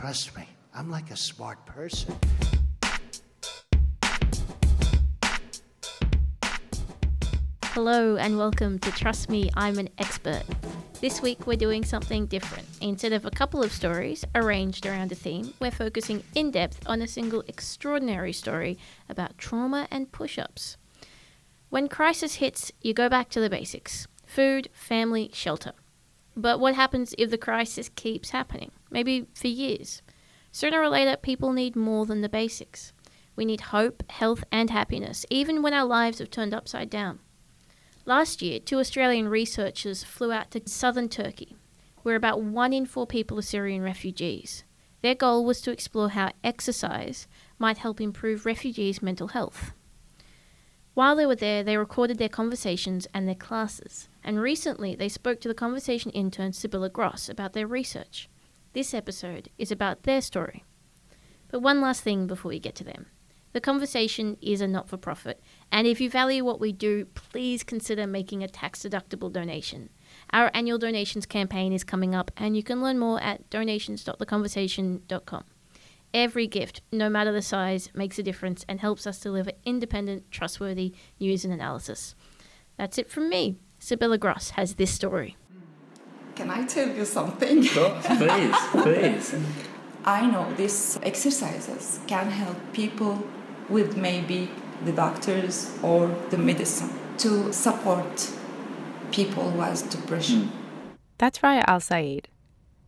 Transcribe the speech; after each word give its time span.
Trust 0.00 0.34
me, 0.34 0.48
I'm 0.74 0.90
like 0.90 1.10
a 1.10 1.16
smart 1.16 1.66
person. 1.66 2.18
Hello 7.64 8.16
and 8.16 8.38
welcome 8.38 8.78
to 8.78 8.90
Trust 8.92 9.28
Me, 9.28 9.50
I'm 9.52 9.78
an 9.78 9.90
Expert. 9.98 10.44
This 11.02 11.20
week 11.20 11.46
we're 11.46 11.58
doing 11.58 11.84
something 11.84 12.24
different. 12.24 12.66
Instead 12.80 13.12
of 13.12 13.26
a 13.26 13.30
couple 13.30 13.62
of 13.62 13.74
stories 13.74 14.24
arranged 14.34 14.86
around 14.86 15.12
a 15.12 15.14
theme, 15.14 15.52
we're 15.60 15.70
focusing 15.70 16.24
in 16.34 16.50
depth 16.50 16.80
on 16.88 17.02
a 17.02 17.06
single 17.06 17.44
extraordinary 17.46 18.32
story 18.32 18.78
about 19.06 19.36
trauma 19.36 19.86
and 19.90 20.10
push 20.12 20.38
ups. 20.38 20.78
When 21.68 21.90
crisis 21.90 22.36
hits, 22.36 22.72
you 22.80 22.94
go 22.94 23.10
back 23.10 23.28
to 23.28 23.40
the 23.40 23.50
basics 23.50 24.06
food, 24.24 24.70
family, 24.72 25.28
shelter. 25.34 25.72
But 26.36 26.60
what 26.60 26.74
happens 26.74 27.14
if 27.18 27.30
the 27.30 27.38
crisis 27.38 27.88
keeps 27.88 28.30
happening? 28.30 28.70
Maybe 28.90 29.26
for 29.34 29.48
years. 29.48 30.02
Sooner 30.52 30.80
or 30.80 30.88
later, 30.88 31.16
people 31.16 31.52
need 31.52 31.76
more 31.76 32.06
than 32.06 32.20
the 32.20 32.28
basics. 32.28 32.92
We 33.36 33.44
need 33.44 33.60
hope, 33.60 34.02
health, 34.10 34.44
and 34.50 34.70
happiness, 34.70 35.24
even 35.30 35.62
when 35.62 35.74
our 35.74 35.84
lives 35.84 36.18
have 36.18 36.30
turned 36.30 36.54
upside 36.54 36.90
down. 36.90 37.20
Last 38.04 38.42
year, 38.42 38.58
two 38.58 38.78
Australian 38.78 39.28
researchers 39.28 40.02
flew 40.02 40.32
out 40.32 40.50
to 40.52 40.62
southern 40.66 41.08
Turkey, 41.08 41.56
where 42.02 42.16
about 42.16 42.42
one 42.42 42.72
in 42.72 42.86
four 42.86 43.06
people 43.06 43.38
are 43.38 43.42
Syrian 43.42 43.82
refugees. 43.82 44.64
Their 45.02 45.14
goal 45.14 45.44
was 45.44 45.60
to 45.62 45.70
explore 45.70 46.10
how 46.10 46.32
exercise 46.42 47.26
might 47.58 47.78
help 47.78 48.00
improve 48.00 48.46
refugees' 48.46 49.02
mental 49.02 49.28
health. 49.28 49.72
While 50.94 51.14
they 51.14 51.26
were 51.26 51.36
there, 51.36 51.62
they 51.62 51.76
recorded 51.76 52.18
their 52.18 52.28
conversations 52.28 53.06
and 53.14 53.28
their 53.28 53.34
classes, 53.34 54.08
and 54.24 54.40
recently 54.40 54.94
they 54.94 55.08
spoke 55.08 55.40
to 55.40 55.48
the 55.48 55.54
conversation 55.54 56.10
intern 56.10 56.52
Sibylla 56.52 56.90
Gross 56.90 57.28
about 57.28 57.52
their 57.52 57.66
research. 57.66 58.28
This 58.72 58.92
episode 58.92 59.50
is 59.56 59.70
about 59.70 60.02
their 60.02 60.20
story. 60.20 60.64
But 61.48 61.60
one 61.60 61.80
last 61.80 62.02
thing 62.02 62.26
before 62.26 62.50
we 62.50 62.58
get 62.58 62.74
to 62.76 62.84
them. 62.84 63.06
The 63.52 63.60
conversation 63.60 64.36
is 64.40 64.60
a 64.60 64.68
not 64.68 64.88
for 64.88 64.96
profit, 64.96 65.42
and 65.72 65.86
if 65.86 66.00
you 66.00 66.08
value 66.08 66.44
what 66.44 66.60
we 66.60 66.70
do, 66.70 67.06
please 67.14 67.64
consider 67.64 68.06
making 68.06 68.44
a 68.44 68.48
tax 68.48 68.80
deductible 68.80 69.32
donation. 69.32 69.90
Our 70.32 70.52
annual 70.54 70.78
donations 70.78 71.26
campaign 71.26 71.72
is 71.72 71.82
coming 71.82 72.14
up, 72.14 72.30
and 72.36 72.56
you 72.56 72.62
can 72.62 72.80
learn 72.80 72.98
more 72.98 73.20
at 73.20 73.50
donations.theconversation.com. 73.50 75.44
Every 76.12 76.48
gift, 76.48 76.82
no 76.90 77.08
matter 77.08 77.30
the 77.30 77.42
size, 77.42 77.90
makes 77.94 78.18
a 78.18 78.22
difference 78.22 78.64
and 78.68 78.80
helps 78.80 79.06
us 79.06 79.20
deliver 79.20 79.52
independent, 79.64 80.30
trustworthy 80.30 80.92
news 81.20 81.44
and 81.44 81.54
analysis. 81.54 82.16
That's 82.76 82.98
it 82.98 83.08
from 83.08 83.28
me. 83.28 83.58
Sibylla 83.78 84.18
Gross 84.18 84.50
has 84.50 84.74
this 84.74 84.90
story. 84.90 85.36
Can 86.34 86.50
I 86.50 86.66
tell 86.66 86.88
you 86.88 87.04
something? 87.04 87.62
please, 87.64 88.56
please. 88.72 89.34
I 90.04 90.26
know 90.26 90.52
these 90.54 90.98
exercises 91.02 92.00
can 92.06 92.30
help 92.30 92.56
people 92.72 93.22
with 93.68 93.96
maybe 93.96 94.50
the 94.84 94.92
doctors 94.92 95.70
or 95.82 96.08
the 96.30 96.38
medicine 96.38 96.90
to 97.18 97.52
support 97.52 98.30
people 99.12 99.50
who 99.50 99.60
has 99.60 99.82
depression. 99.82 100.44
Hmm. 100.44 100.56
That's 101.18 101.38
Raya 101.40 101.64
Al 101.66 101.80
Saeed. 101.80 102.28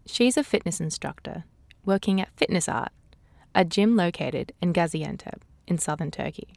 She's 0.06 0.36
a 0.36 0.42
fitness 0.42 0.80
instructor 0.80 1.44
working 1.84 2.20
at 2.20 2.34
Fitness 2.34 2.68
Art, 2.68 2.92
a 3.54 3.64
gym 3.64 3.96
located 3.96 4.52
in 4.60 4.72
Gaziantep 4.72 5.40
in 5.66 5.78
southern 5.78 6.10
Turkey. 6.10 6.54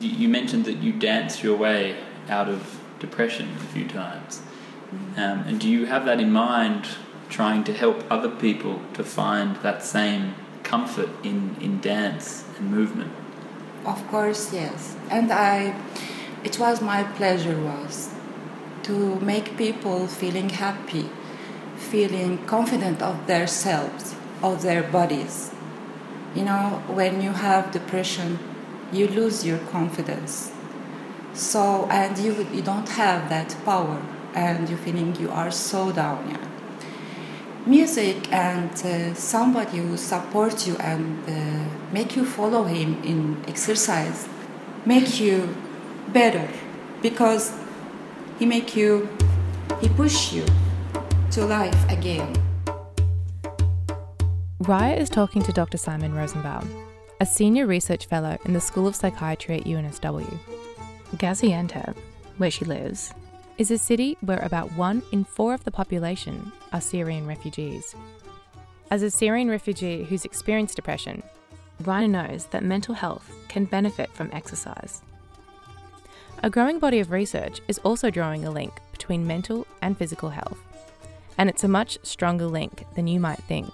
You 0.00 0.28
mentioned 0.28 0.64
that 0.66 0.78
you 0.78 0.92
danced 0.92 1.42
your 1.42 1.56
way 1.56 1.96
out 2.28 2.48
of 2.48 2.80
depression 3.00 3.48
a 3.56 3.66
few 3.72 3.86
times. 3.88 4.42
Um, 5.16 5.44
and 5.46 5.60
do 5.60 5.68
you 5.68 5.86
have 5.86 6.04
that 6.04 6.20
in 6.20 6.30
mind, 6.30 6.86
trying 7.28 7.64
to 7.64 7.72
help 7.72 8.04
other 8.10 8.30
people 8.30 8.80
to 8.94 9.04
find 9.04 9.56
that 9.56 9.82
same 9.82 10.34
comfort 10.62 11.08
in, 11.24 11.56
in 11.60 11.80
dance 11.80 12.44
and 12.58 12.70
movement? 12.70 13.12
Of 13.84 14.06
course, 14.08 14.52
yes. 14.52 14.96
And 15.10 15.32
I, 15.32 15.74
it 16.44 16.58
was 16.58 16.80
my 16.80 17.02
pleasure 17.02 17.58
was 17.60 18.10
to 18.84 19.18
make 19.20 19.56
people 19.56 20.06
feeling 20.06 20.50
happy, 20.50 21.08
feeling 21.76 22.44
confident 22.46 23.02
of 23.02 23.26
themselves, 23.26 24.14
of 24.42 24.62
their 24.62 24.82
bodies. 24.82 25.52
You 26.38 26.44
know, 26.44 26.80
when 26.86 27.20
you 27.20 27.32
have 27.32 27.72
depression, 27.72 28.38
you 28.92 29.08
lose 29.08 29.44
your 29.44 29.58
confidence. 29.74 30.52
So, 31.34 31.88
and 31.90 32.16
you, 32.16 32.46
you 32.54 32.62
don't 32.62 32.88
have 32.90 33.28
that 33.28 33.56
power, 33.64 34.00
and 34.36 34.68
you're 34.68 34.78
feeling 34.78 35.16
you 35.16 35.30
are 35.32 35.50
so 35.50 35.90
down. 35.90 36.30
Yeah. 36.30 36.46
Music 37.66 38.32
and 38.32 38.70
uh, 38.70 39.14
somebody 39.14 39.78
who 39.78 39.96
supports 39.96 40.64
you 40.68 40.76
and 40.76 41.18
uh, 41.28 41.92
make 41.92 42.14
you 42.14 42.24
follow 42.24 42.62
him 42.62 43.02
in 43.02 43.42
exercise 43.48 44.28
make 44.86 45.20
you 45.20 45.56
better 46.12 46.48
because 47.02 47.52
he 48.38 48.46
make 48.46 48.76
you 48.76 49.08
he 49.80 49.88
push 49.88 50.32
you 50.32 50.46
to 51.30 51.44
life 51.44 51.90
again 51.90 52.32
Raya 54.64 54.98
is 54.98 55.08
talking 55.08 55.40
to 55.42 55.52
Dr. 55.52 55.78
Simon 55.78 56.12
Rosenbaum, 56.12 56.68
a 57.20 57.26
senior 57.26 57.64
research 57.64 58.06
fellow 58.06 58.36
in 58.44 58.54
the 58.54 58.60
School 58.60 58.88
of 58.88 58.96
Psychiatry 58.96 59.58
at 59.58 59.66
UNSW. 59.66 60.36
Gaziantep, 61.14 61.96
where 62.38 62.50
she 62.50 62.64
lives, 62.64 63.14
is 63.56 63.70
a 63.70 63.78
city 63.78 64.18
where 64.20 64.40
about 64.40 64.72
one 64.72 65.04
in 65.12 65.22
four 65.22 65.54
of 65.54 65.62
the 65.62 65.70
population 65.70 66.50
are 66.72 66.80
Syrian 66.80 67.24
refugees. 67.24 67.94
As 68.90 69.04
a 69.04 69.12
Syrian 69.12 69.48
refugee 69.48 70.02
who's 70.02 70.24
experienced 70.24 70.74
depression, 70.74 71.22
Raya 71.84 72.10
knows 72.10 72.46
that 72.46 72.64
mental 72.64 72.96
health 72.96 73.30
can 73.46 73.64
benefit 73.64 74.10
from 74.10 74.28
exercise. 74.32 75.02
A 76.42 76.50
growing 76.50 76.80
body 76.80 76.98
of 76.98 77.12
research 77.12 77.60
is 77.68 77.78
also 77.84 78.10
drawing 78.10 78.44
a 78.44 78.50
link 78.50 78.72
between 78.90 79.24
mental 79.24 79.68
and 79.82 79.96
physical 79.96 80.30
health, 80.30 80.58
and 81.38 81.48
it's 81.48 81.62
a 81.62 81.68
much 81.68 81.96
stronger 82.02 82.46
link 82.46 82.86
than 82.96 83.06
you 83.06 83.20
might 83.20 83.38
think. 83.44 83.72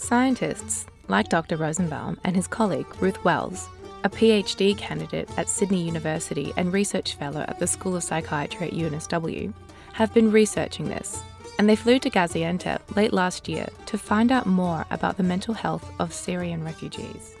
Scientists 0.00 0.86
like 1.08 1.28
Dr. 1.28 1.58
Rosenbaum 1.58 2.18
and 2.24 2.34
his 2.34 2.46
colleague 2.46 2.86
Ruth 3.02 3.22
Wells, 3.22 3.68
a 4.02 4.08
PhD 4.08 4.76
candidate 4.76 5.28
at 5.36 5.48
Sydney 5.48 5.82
University 5.82 6.54
and 6.56 6.72
research 6.72 7.16
fellow 7.16 7.44
at 7.46 7.58
the 7.58 7.66
School 7.66 7.94
of 7.94 8.02
Psychiatry 8.02 8.68
at 8.68 8.72
UNSW, 8.72 9.52
have 9.92 10.12
been 10.14 10.32
researching 10.32 10.88
this, 10.88 11.22
and 11.58 11.68
they 11.68 11.76
flew 11.76 11.98
to 11.98 12.08
Gaziantep 12.08 12.96
late 12.96 13.12
last 13.12 13.46
year 13.46 13.68
to 13.86 13.98
find 13.98 14.32
out 14.32 14.46
more 14.46 14.86
about 14.90 15.18
the 15.18 15.22
mental 15.22 15.52
health 15.52 15.92
of 16.00 16.14
Syrian 16.14 16.64
refugees. 16.64 17.36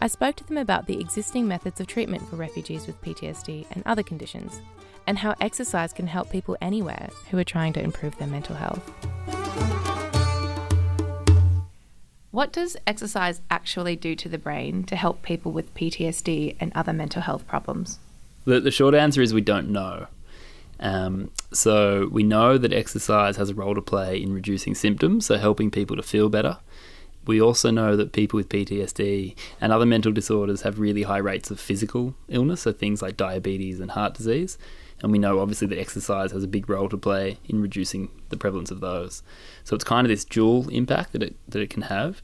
I 0.00 0.08
spoke 0.08 0.34
to 0.36 0.44
them 0.44 0.58
about 0.58 0.86
the 0.86 1.00
existing 1.00 1.46
methods 1.46 1.80
of 1.80 1.86
treatment 1.86 2.28
for 2.28 2.34
refugees 2.34 2.88
with 2.88 3.00
PTSD 3.00 3.66
and 3.70 3.84
other 3.86 4.02
conditions, 4.02 4.60
and 5.06 5.16
how 5.16 5.36
exercise 5.40 5.92
can 5.92 6.08
help 6.08 6.30
people 6.30 6.56
anywhere 6.60 7.10
who 7.30 7.38
are 7.38 7.44
trying 7.44 7.72
to 7.74 7.82
improve 7.82 8.18
their 8.18 8.28
mental 8.28 8.56
health. 8.56 8.92
What 12.30 12.52
does 12.52 12.76
exercise 12.86 13.40
actually 13.50 13.96
do 13.96 14.14
to 14.14 14.28
the 14.28 14.38
brain 14.38 14.84
to 14.84 14.94
help 14.94 15.22
people 15.22 15.50
with 15.50 15.74
PTSD 15.74 16.56
and 16.60 16.70
other 16.74 16.92
mental 16.92 17.22
health 17.22 17.46
problems? 17.48 17.98
The, 18.44 18.60
the 18.60 18.70
short 18.70 18.94
answer 18.94 19.20
is 19.20 19.34
we 19.34 19.40
don't 19.40 19.70
know. 19.70 20.06
Um, 20.78 21.30
so 21.52 22.08
we 22.10 22.22
know 22.22 22.56
that 22.56 22.72
exercise 22.72 23.36
has 23.36 23.50
a 23.50 23.54
role 23.54 23.74
to 23.74 23.82
play 23.82 24.22
in 24.22 24.32
reducing 24.32 24.74
symptoms, 24.74 25.26
so 25.26 25.36
helping 25.38 25.70
people 25.70 25.96
to 25.96 26.02
feel 26.02 26.28
better. 26.28 26.58
We 27.26 27.40
also 27.40 27.70
know 27.70 27.96
that 27.96 28.12
people 28.12 28.38
with 28.38 28.48
PTSD 28.48 29.36
and 29.60 29.72
other 29.72 29.84
mental 29.84 30.12
disorders 30.12 30.62
have 30.62 30.78
really 30.78 31.02
high 31.02 31.18
rates 31.18 31.50
of 31.50 31.60
physical 31.60 32.14
illness, 32.28 32.62
so 32.62 32.72
things 32.72 33.02
like 33.02 33.16
diabetes 33.16 33.80
and 33.80 33.90
heart 33.90 34.14
disease. 34.14 34.56
And 35.02 35.12
we 35.12 35.18
know 35.18 35.40
obviously 35.40 35.66
that 35.68 35.78
exercise 35.78 36.32
has 36.32 36.44
a 36.44 36.48
big 36.48 36.68
role 36.68 36.88
to 36.88 36.98
play 36.98 37.38
in 37.48 37.62
reducing 37.62 38.10
the 38.28 38.36
prevalence 38.36 38.70
of 38.70 38.80
those. 38.80 39.22
So 39.64 39.74
it's 39.74 39.84
kind 39.84 40.06
of 40.06 40.10
this 40.10 40.24
dual 40.24 40.68
impact 40.68 41.12
that 41.12 41.22
it, 41.22 41.36
that 41.48 41.62
it 41.62 41.70
can 41.70 41.82
have. 41.82 42.20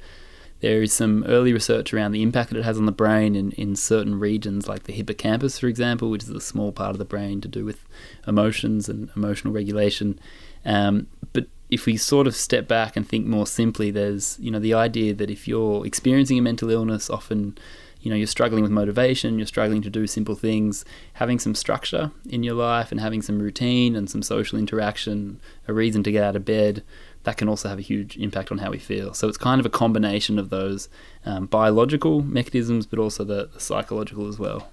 There 0.60 0.83
is 0.83 0.92
some 0.92 1.24
early 1.24 1.53
research 1.53 1.92
around 1.92 2.12
the 2.12 2.22
impact 2.22 2.51
that 2.51 2.59
it 2.59 2.65
has 2.65 2.78
on 2.78 2.86
the 2.86 2.92
brain 2.92 3.36
in, 3.36 3.53
in 3.53 3.77
certain 3.77 4.18
regions, 4.18 4.66
like 4.66 4.84
the 4.84 4.92
hippocampus, 4.92 5.59
for 5.59 5.66
example, 5.66 6.10
which 6.10 6.22
is 6.22 6.30
a 6.30 6.41
small 6.41 6.72
part 6.72 6.92
of 6.92 6.98
the 6.98 7.04
brain 7.04 7.41
to 7.42 7.48
do 7.48 7.65
with 7.65 7.84
emotions 8.27 8.89
and 8.89 9.10
emotional 9.15 9.53
regulation. 9.53 10.18
Um, 10.65 11.09
but 11.34 11.47
if 11.71 11.84
we 11.84 11.97
sort 11.97 12.27
of 12.27 12.34
step 12.34 12.66
back 12.66 12.97
and 12.97 13.06
think 13.06 13.27
more 13.27 13.47
simply, 13.47 13.91
there's 13.91 14.39
you 14.41 14.51
know 14.51 14.59
the 14.59 14.72
idea 14.72 15.12
that 15.15 15.30
if 15.30 15.47
you're 15.47 15.86
experiencing 15.86 16.39
a 16.39 16.42
mental 16.42 16.71
illness, 16.71 17.10
often 17.10 17.59
you 18.06 18.10
know 18.10 18.16
you're 18.16 18.28
struggling 18.28 18.62
with 18.62 18.70
motivation, 18.70 19.36
you're 19.36 19.48
struggling 19.48 19.82
to 19.82 19.91
do 19.91 20.06
simple 20.06 20.36
things, 20.36 20.84
having 21.14 21.41
some 21.41 21.56
structure 21.56 22.12
in 22.28 22.44
your 22.44 22.54
life 22.54 22.92
and 22.92 23.00
having 23.00 23.20
some 23.20 23.41
routine 23.41 23.97
and 23.97 24.08
some 24.08 24.22
social 24.22 24.60
interaction, 24.60 25.41
a 25.66 25.72
reason 25.72 26.04
to 26.04 26.12
get 26.12 26.22
out 26.22 26.36
of 26.36 26.44
bed, 26.44 26.84
that 27.24 27.36
can 27.36 27.48
also 27.48 27.68
have 27.68 27.80
a 27.80 27.82
huge 27.82 28.16
impact 28.16 28.53
on 28.53 28.58
how 28.58 28.70
we 28.70 28.78
feel. 28.78 29.12
So 29.12 29.26
it's 29.26 29.36
kind 29.36 29.58
of 29.58 29.66
a 29.66 29.70
combination 29.70 30.38
of 30.38 30.50
those 30.50 30.88
um, 31.24 31.47
biological 31.47 32.22
mechanisms, 32.22 32.86
but 32.86 33.00
also 33.00 33.24
the, 33.24 33.50
the 33.53 33.58
psychological 33.58 34.28
as 34.28 34.38
well. 34.38 34.68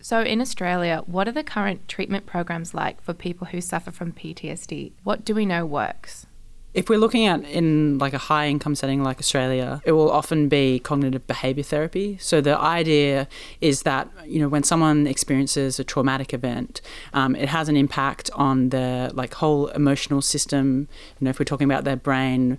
So, 0.00 0.22
in 0.22 0.40
Australia, 0.40 1.02
what 1.04 1.28
are 1.28 1.32
the 1.32 1.44
current 1.44 1.86
treatment 1.86 2.24
programs 2.24 2.72
like 2.72 3.02
for 3.02 3.12
people 3.12 3.48
who 3.48 3.60
suffer 3.60 3.90
from 3.90 4.12
PTSD? 4.12 4.92
What 5.04 5.22
do 5.22 5.34
we 5.34 5.44
know 5.44 5.66
works? 5.66 6.26
If 6.74 6.88
we're 6.88 6.98
looking 6.98 7.26
at 7.26 7.44
in 7.44 7.98
like 7.98 8.12
a 8.12 8.18
high 8.18 8.46
income 8.46 8.74
setting 8.74 9.02
like 9.02 9.18
Australia, 9.18 9.80
it 9.84 9.92
will 9.92 10.10
often 10.10 10.48
be 10.48 10.78
cognitive 10.78 11.26
behavior 11.26 11.62
therapy. 11.62 12.18
So 12.20 12.40
the 12.40 12.58
idea 12.58 13.26
is 13.60 13.82
that 13.82 14.08
you 14.26 14.38
know 14.38 14.48
when 14.48 14.62
someone 14.62 15.06
experiences 15.06 15.80
a 15.80 15.84
traumatic 15.84 16.34
event, 16.34 16.80
um, 17.14 17.34
it 17.34 17.48
has 17.48 17.68
an 17.68 17.76
impact 17.76 18.30
on 18.34 18.68
their 18.68 19.08
like 19.10 19.34
whole 19.34 19.68
emotional 19.68 20.20
system. 20.20 20.88
You 21.18 21.24
know, 21.24 21.30
if 21.30 21.38
we're 21.38 21.46
talking 21.46 21.70
about 21.70 21.84
their 21.84 21.96
brain, 21.96 22.58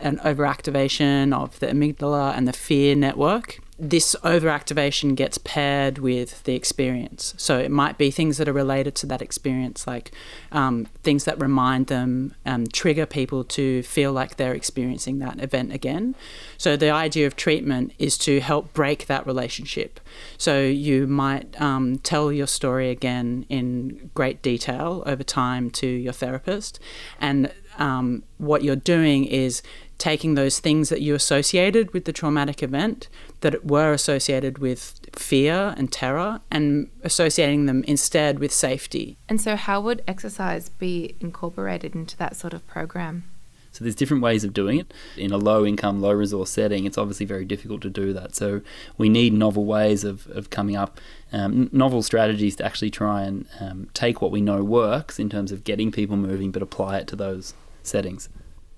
an 0.00 0.18
overactivation 0.18 1.32
of 1.34 1.58
the 1.60 1.66
amygdala 1.66 2.36
and 2.36 2.48
the 2.48 2.52
fear 2.52 2.94
network 2.96 3.60
this 3.80 4.14
overactivation 4.22 5.14
gets 5.14 5.38
paired 5.38 5.96
with 5.98 6.44
the 6.44 6.54
experience. 6.54 7.32
So 7.38 7.58
it 7.58 7.70
might 7.70 7.96
be 7.96 8.10
things 8.10 8.36
that 8.36 8.46
are 8.46 8.52
related 8.52 8.94
to 8.96 9.06
that 9.06 9.22
experience, 9.22 9.86
like 9.86 10.12
um, 10.52 10.86
things 11.02 11.24
that 11.24 11.40
remind 11.40 11.86
them, 11.86 12.34
um, 12.44 12.66
trigger 12.66 13.06
people 13.06 13.42
to 13.44 13.82
feel 13.82 14.12
like 14.12 14.36
they're 14.36 14.52
experiencing 14.52 15.18
that 15.20 15.42
event 15.42 15.72
again. 15.72 16.14
So 16.58 16.76
the 16.76 16.90
idea 16.90 17.26
of 17.26 17.36
treatment 17.36 17.92
is 17.98 18.18
to 18.18 18.40
help 18.40 18.74
break 18.74 19.06
that 19.06 19.26
relationship. 19.26 19.98
So 20.36 20.60
you 20.60 21.06
might 21.06 21.58
um, 21.58 21.98
tell 22.00 22.30
your 22.30 22.48
story 22.48 22.90
again 22.90 23.46
in 23.48 24.10
great 24.14 24.42
detail 24.42 25.02
over 25.06 25.22
time 25.22 25.70
to 25.70 25.86
your 25.86 26.12
therapist, 26.12 26.78
and 27.18 27.50
um, 27.78 28.24
what 28.36 28.62
you're 28.62 28.76
doing 28.76 29.24
is 29.24 29.62
taking 30.00 30.34
those 30.34 30.58
things 30.58 30.88
that 30.88 31.02
you 31.02 31.14
associated 31.14 31.92
with 31.92 32.06
the 32.06 32.12
traumatic 32.12 32.62
event 32.62 33.08
that 33.42 33.64
were 33.64 33.92
associated 33.92 34.58
with 34.58 34.98
fear 35.14 35.74
and 35.76 35.92
terror 35.92 36.40
and 36.50 36.90
associating 37.04 37.66
them 37.66 37.84
instead 37.86 38.38
with 38.38 38.52
safety. 38.52 39.18
And 39.28 39.40
so, 39.40 39.54
how 39.54 39.80
would 39.82 40.02
exercise 40.08 40.70
be 40.70 41.14
incorporated 41.20 41.94
into 41.94 42.16
that 42.16 42.34
sort 42.34 42.54
of 42.54 42.66
program? 42.66 43.24
So 43.72 43.84
there's 43.84 43.94
different 43.94 44.24
ways 44.24 44.42
of 44.42 44.52
doing 44.52 44.80
it. 44.80 44.92
In 45.16 45.30
a 45.30 45.36
low 45.36 45.64
income, 45.64 46.00
low 46.00 46.10
resource 46.10 46.50
setting, 46.50 46.86
it's 46.86 46.98
obviously 46.98 47.24
very 47.24 47.44
difficult 47.44 47.82
to 47.82 47.90
do 47.90 48.12
that. 48.14 48.34
So 48.34 48.62
we 48.98 49.08
need 49.08 49.32
novel 49.32 49.64
ways 49.64 50.02
of, 50.02 50.26
of 50.30 50.50
coming 50.50 50.74
up, 50.74 50.98
um, 51.32 51.70
novel 51.70 52.02
strategies 52.02 52.56
to 52.56 52.64
actually 52.64 52.90
try 52.90 53.22
and 53.22 53.46
um, 53.60 53.88
take 53.94 54.20
what 54.20 54.32
we 54.32 54.40
know 54.40 54.64
works 54.64 55.20
in 55.20 55.30
terms 55.30 55.52
of 55.52 55.62
getting 55.62 55.92
people 55.92 56.16
moving, 56.16 56.50
but 56.50 56.62
apply 56.62 56.98
it 56.98 57.06
to 57.08 57.16
those 57.16 57.54
settings 57.84 58.28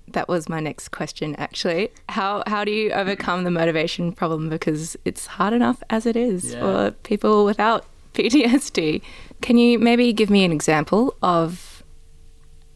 that 0.09 0.27
was 0.27 0.49
my 0.49 0.59
next 0.59 0.89
question 0.89 1.35
actually. 1.35 1.91
How 2.09 2.43
how 2.47 2.63
do 2.63 2.71
you 2.71 2.91
overcome 2.91 3.43
the 3.43 3.51
motivation 3.51 4.11
problem 4.11 4.49
because 4.49 4.97
it's 5.05 5.25
hard 5.25 5.53
enough 5.53 5.81
as 5.89 6.05
it 6.05 6.15
is 6.15 6.53
yeah. 6.53 6.59
for 6.59 6.91
people 7.03 7.45
without 7.45 7.85
PTSD? 8.13 9.01
Can 9.41 9.57
you 9.57 9.79
maybe 9.79 10.13
give 10.13 10.29
me 10.29 10.43
an 10.43 10.51
example 10.51 11.15
of 11.21 11.83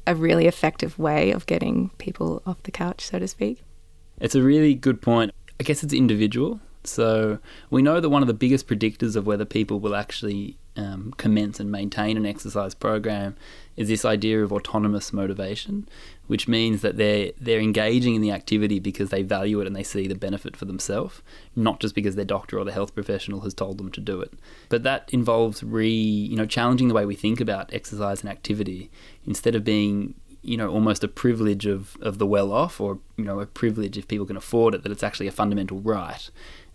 a 0.06 0.16
really 0.16 0.48
effective 0.48 0.98
way 0.98 1.32
of 1.32 1.46
getting 1.46 1.90
people 1.98 2.42
off 2.46 2.64
the 2.64 2.72
couch, 2.72 3.02
so 3.02 3.20
to 3.20 3.28
speak? 3.28 3.62
It's 4.20 4.36
a 4.36 4.42
really 4.42 4.74
good 4.74 5.02
point. 5.02 5.32
I 5.60 5.64
guess 5.64 5.84
it's 5.84 5.94
individual. 5.94 6.60
So 6.84 7.40
we 7.70 7.82
know 7.82 8.00
that 8.00 8.10
one 8.10 8.22
of 8.22 8.28
the 8.28 8.34
biggest 8.34 8.68
predictors 8.68 9.16
of 9.16 9.28
whether 9.28 9.46
people 9.46 9.80
will 9.80 9.96
actually 9.96 10.58
um, 10.78 11.14
commence 11.18 11.60
and 11.60 11.72
maintain 11.72 12.18
an 12.18 12.26
exercise 12.26 12.76
program 12.76 13.36
is 13.76 13.88
this 13.88 14.06
idea 14.06 14.44
of 14.44 14.54
autonomous 14.54 15.12
motivation, 15.12 15.88
which 16.28 16.48
means 16.48 16.82
that 16.82 16.98
they're 16.98 17.32
they're 17.42 17.60
engaging 17.60 18.16
in 18.16 18.22
the 18.22 18.32
activity 18.32 18.80
because 18.80 19.10
they 19.10 19.24
value 19.24 19.60
it 19.60 19.68
and 19.68 19.76
they 19.76 19.84
see 19.84 20.08
the 20.08 20.16
benefit 20.16 20.56
for 20.56 20.66
themselves, 20.66 21.22
not 21.56 21.80
just 21.80 21.96
because 21.96 22.16
their 22.16 22.26
doctor 22.26 22.60
or 22.60 22.64
the 22.64 22.72
health 22.72 22.94
professional 22.94 23.42
has 23.42 23.54
told 23.54 23.78
them 23.78 23.92
to 23.92 24.02
do 24.02 24.22
it. 24.22 24.34
But 24.70 24.84
that 24.84 25.10
involves 25.12 25.64
re 25.64 25.90
you 25.90 26.38
know 26.38 26.46
challenging 26.46 26.88
the 26.88 26.94
way 26.94 27.06
we 27.06 27.16
think 27.16 27.42
about 27.42 27.74
exercise 27.74 28.22
and 28.22 28.30
activity 28.30 28.92
instead 29.26 29.56
of 29.56 29.64
being 29.64 30.14
you 30.44 30.58
know 30.58 30.70
almost 30.70 31.04
a 31.04 31.08
privilege 31.08 31.66
of, 31.66 31.98
of 32.02 32.20
the 32.20 32.28
well 32.28 32.54
off 32.54 32.80
or 32.80 33.00
you 33.18 33.26
know 33.26 33.40
a 33.40 33.46
privilege 33.46 33.98
if 33.98 34.08
people 34.08 34.26
can 34.26 34.38
afford 34.38 34.76
it 34.76 34.84
that 34.84 34.92
it's 34.92 35.04
actually 35.04 35.28
a 35.28 35.32
fundamental 35.32 35.80
right 35.82 36.30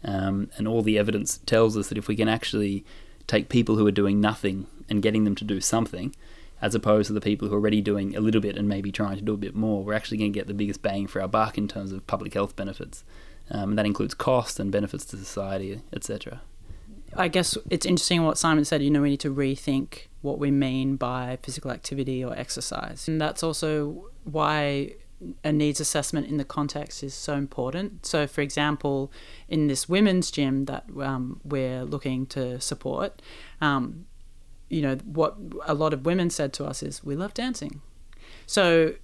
um, 0.05 0.51
and 0.57 0.67
all 0.67 0.83
the 0.83 0.99
evidence 0.99 1.39
tells 1.47 1.77
us 1.77 1.89
that 1.89 1.97
if 1.97 2.09
we 2.09 2.17
can 2.17 2.29
actually 2.29 2.85
take 3.27 3.49
people 3.49 3.77
who 3.77 3.87
are 3.87 3.93
doing 3.93 4.21
nothing 4.21 4.67
and 4.89 5.03
getting 5.03 5.25
them 5.25 5.35
to 5.37 5.45
do 5.45 5.61
something 5.61 6.15
as 6.61 6.75
opposed 6.77 7.09
to 7.09 7.13
the 7.13 7.21
people 7.21 7.49
who 7.49 7.55
are 7.55 7.59
already 7.59 7.81
doing 7.81 8.15
a 8.17 8.21
little 8.21 8.41
bit 8.41 8.57
and 8.57 8.69
maybe 8.69 8.93
trying 8.93 9.17
to 9.17 9.23
do 9.23 9.35
a 9.35 9.37
bit 9.37 9.55
more. 9.55 9.83
We're 9.83 9.95
actually 9.95 10.19
going 10.19 10.33
to 10.33 10.39
get 10.39 10.47
the 10.47 10.55
biggest 10.55 10.81
bang 10.81 11.09
for 11.09 11.21
our 11.21 11.27
buck 11.27 11.59
in 11.59 11.67
terms 11.67 11.91
of 11.91 12.07
public 12.07 12.35
health 12.35 12.55
benefits. 12.55 13.03
Um, 13.51 13.75
that 13.75 13.85
includes 13.85 14.15
costs 14.15 14.61
and 14.61 14.71
benefits 14.71 15.05
to 15.07 15.17
society, 15.17 15.83
etc. 15.93 16.41
I 17.15 17.29
guess 17.29 17.59
it's 17.69 17.85
interesting 17.85 18.23
what 18.23 18.39
Simon 18.39 18.65
said. 18.65 18.81
You 18.81 18.91
know, 18.91 19.03
we 19.03 19.11
need 19.11 19.21
to 19.21 19.35
rethink 19.35 20.07
what 20.23 20.39
we 20.39 20.51
mean 20.51 20.97
by 20.97 21.39
physical 21.43 21.73
activity 21.73 22.25
or 22.25 22.35
exercise. 22.35 23.09
And 23.09 23.21
that's 23.21 23.43
also 23.43 24.11
why 24.25 24.95
a 25.45 25.53
needs 25.53 25.81
assessment 25.81 26.27
in 26.27 26.37
the 26.37 26.45
context 26.45 27.03
is 27.03 27.15
so 27.15 27.35
important. 27.35 28.07
So, 28.07 28.27
for 28.27 28.41
example, 28.41 29.13
in 29.49 29.69
this 29.69 29.89
women's 29.89 30.31
gym 30.31 30.65
that 30.67 30.85
um, 31.01 31.41
we're 31.45 31.85
looking 31.85 32.27
to 32.27 32.61
support, 32.61 33.21
um, 33.61 34.07
you 34.69 34.83
know, 34.83 34.97
what 35.05 35.37
a 35.67 35.75
lot 35.75 35.93
of 35.93 36.07
women 36.07 36.31
said 36.31 36.53
to 36.55 36.65
us 36.65 36.83
is, 36.83 37.05
"We 37.05 37.15
love 37.15 37.35
dancing." 37.35 37.83
So 38.47 38.95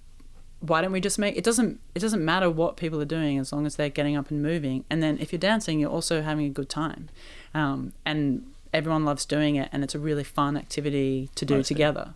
why 0.61 0.81
don't 0.81 0.91
we 0.91 0.99
just 0.99 1.17
make 1.17 1.37
it 1.37 1.43
doesn't 1.43 1.79
it 1.95 1.99
doesn't 1.99 2.23
matter 2.23 2.49
what 2.49 2.75
people 2.75 3.01
are 3.01 3.05
doing 3.05 3.37
as 3.37 3.53
long 3.53 3.65
as 3.65 3.75
they're 3.77 3.89
getting 3.89 4.17
up 4.17 4.29
and 4.29 4.41
moving 4.41 4.83
and 4.89 5.01
then 5.01 5.17
if 5.19 5.31
you're 5.31 5.39
dancing 5.39 5.79
you're 5.79 5.89
also 5.89 6.21
having 6.21 6.45
a 6.45 6.49
good 6.49 6.69
time 6.69 7.09
um, 7.53 7.93
and 8.05 8.45
everyone 8.73 9.05
loves 9.05 9.25
doing 9.25 9.55
it 9.55 9.69
and 9.71 9.83
it's 9.83 9.95
a 9.95 9.99
really 9.99 10.23
fun 10.23 10.57
activity 10.57 11.29
to 11.35 11.45
do 11.45 11.63
together 11.63 12.13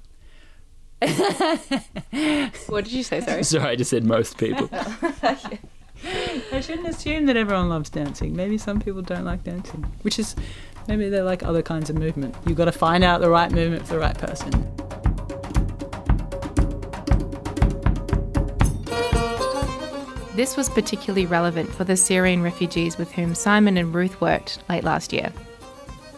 what 2.68 2.84
did 2.86 2.94
you 2.94 3.04
say 3.04 3.20
sorry 3.22 3.44
sorry 3.44 3.72
i 3.72 3.76
just 3.76 3.90
said 3.90 4.04
most 4.04 4.38
people 4.38 4.70
i 5.24 6.62
shouldn't 6.62 6.88
assume 6.88 7.26
that 7.26 7.36
everyone 7.38 7.70
loves 7.70 7.90
dancing 7.90 8.36
maybe 8.36 8.58
some 8.58 8.80
people 8.80 9.02
don't 9.02 9.26
like 9.26 9.44
dancing 9.44 9.84
which 10.02 10.20
is 10.20 10.36
Maybe 10.88 11.08
they're 11.10 11.24
like 11.24 11.44
other 11.44 11.62
kinds 11.62 11.90
of 11.90 11.98
movement. 11.98 12.36
You've 12.46 12.58
got 12.58 12.66
to 12.66 12.72
find 12.72 13.04
out 13.04 13.22
the 13.22 13.30
right 13.30 13.52
movement 13.52 13.88
for 13.88 13.94
the 13.94 14.00
right 14.00 14.18
person. 14.18 14.52
This 20.36 20.58
was 20.58 20.68
particularly 20.70 21.26
relevant 21.26 21.70
for 21.70 21.84
the 21.84 21.96
Syrian 21.96 22.42
refugees 22.42 22.98
with 22.98 23.12
whom 23.12 23.36
Simon 23.36 23.78
and 23.78 23.94
Ruth 23.94 24.20
worked 24.20 24.60
late 24.68 24.84
last 24.84 25.14
year. 25.14 25.32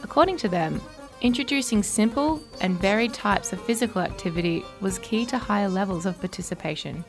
According 0.04 0.38
to 0.38 0.48
them, 0.48 0.81
introducing 1.25 1.81
simple 1.81 2.39
and 2.62 2.80
varied 2.80 3.12
types 3.12 3.51
of 3.51 3.60
physical 3.60 4.00
activity 4.00 4.63
was 4.80 5.00
key 5.00 5.25
to 5.25 5.39
higher 5.39 5.68
levels 5.68 6.06
of 6.06 6.19
participation 6.19 7.04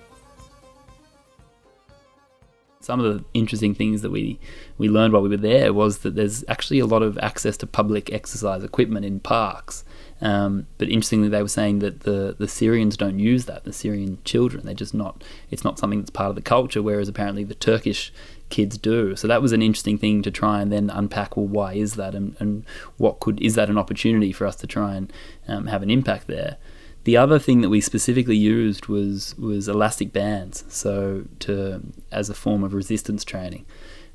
some 2.87 3.01
of 3.01 3.13
the 3.13 3.25
interesting 3.35 3.75
things 3.75 4.03
that 4.03 4.11
we 4.11 4.39
we 4.79 4.89
learned 4.89 5.13
while 5.13 5.21
we 5.21 5.29
were 5.29 5.37
there 5.37 5.73
was 5.75 5.99
that 5.99 6.15
there's 6.15 6.45
actually 6.49 6.79
a 6.79 6.87
lot 6.87 7.03
of 7.03 7.19
access 7.19 7.57
to 7.57 7.67
public 7.67 8.13
exercise 8.13 8.63
equipment 8.63 9.05
in 9.05 9.19
parks. 9.19 9.85
Um, 10.21 10.67
but 10.79 10.89
interestingly, 10.89 11.29
they 11.29 11.43
were 11.43 11.49
saying 11.49 11.81
that 11.81 12.01
the, 12.01 12.37
the 12.39 12.49
Syrians 12.49 12.97
don't 12.97 13.19
use 13.19 13.45
that. 13.47 13.65
The 13.65 13.73
Syrian 13.73 14.19
children, 14.25 14.65
they're 14.65 14.75
just 14.75 14.95
not. 14.95 15.25
It's 15.51 15.65
not 15.65 15.79
something 15.79 15.99
that's 15.99 16.11
part 16.11 16.31
of 16.31 16.37
the 16.37 16.43
culture. 16.43 16.83
Whereas 16.83 17.09
apparently 17.09 17.45
the 17.45 17.55
Turkish 17.57 18.13
kids 18.49 18.79
do. 18.79 19.17
So 19.17 19.27
that 19.29 19.43
was 19.43 19.53
an 19.53 19.63
interesting 19.63 19.99
thing 19.99 20.23
to 20.23 20.31
try 20.31 20.61
and 20.61 20.73
then 20.73 20.91
unpack. 20.91 21.37
Well, 21.37 21.47
why 21.47 21.75
is 21.75 21.95
that, 21.95 22.15
and, 22.15 22.37
and 22.39 22.65
what 22.97 23.21
could 23.21 23.41
is 23.41 23.55
that 23.55 23.71
an 23.71 23.79
opportunity 23.79 24.33
for 24.33 24.47
us 24.47 24.57
to 24.57 24.67
try 24.67 24.95
and 24.95 25.13
um, 25.49 25.67
have 25.67 25.83
an 25.83 25.91
impact 25.91 26.27
there? 26.27 26.57
The 27.05 27.17
other 27.17 27.39
thing 27.39 27.61
that 27.61 27.69
we 27.69 27.81
specifically 27.81 28.37
used 28.37 28.87
was 28.87 29.37
was 29.39 29.69
elastic 29.69 30.13
bands, 30.13 30.65
so 30.69 31.25
to 31.41 31.81
as 32.11 32.29
a 32.29 32.35
form 32.35 32.65
of 32.65 32.75
resistance 32.75 33.25
training. 33.25 33.65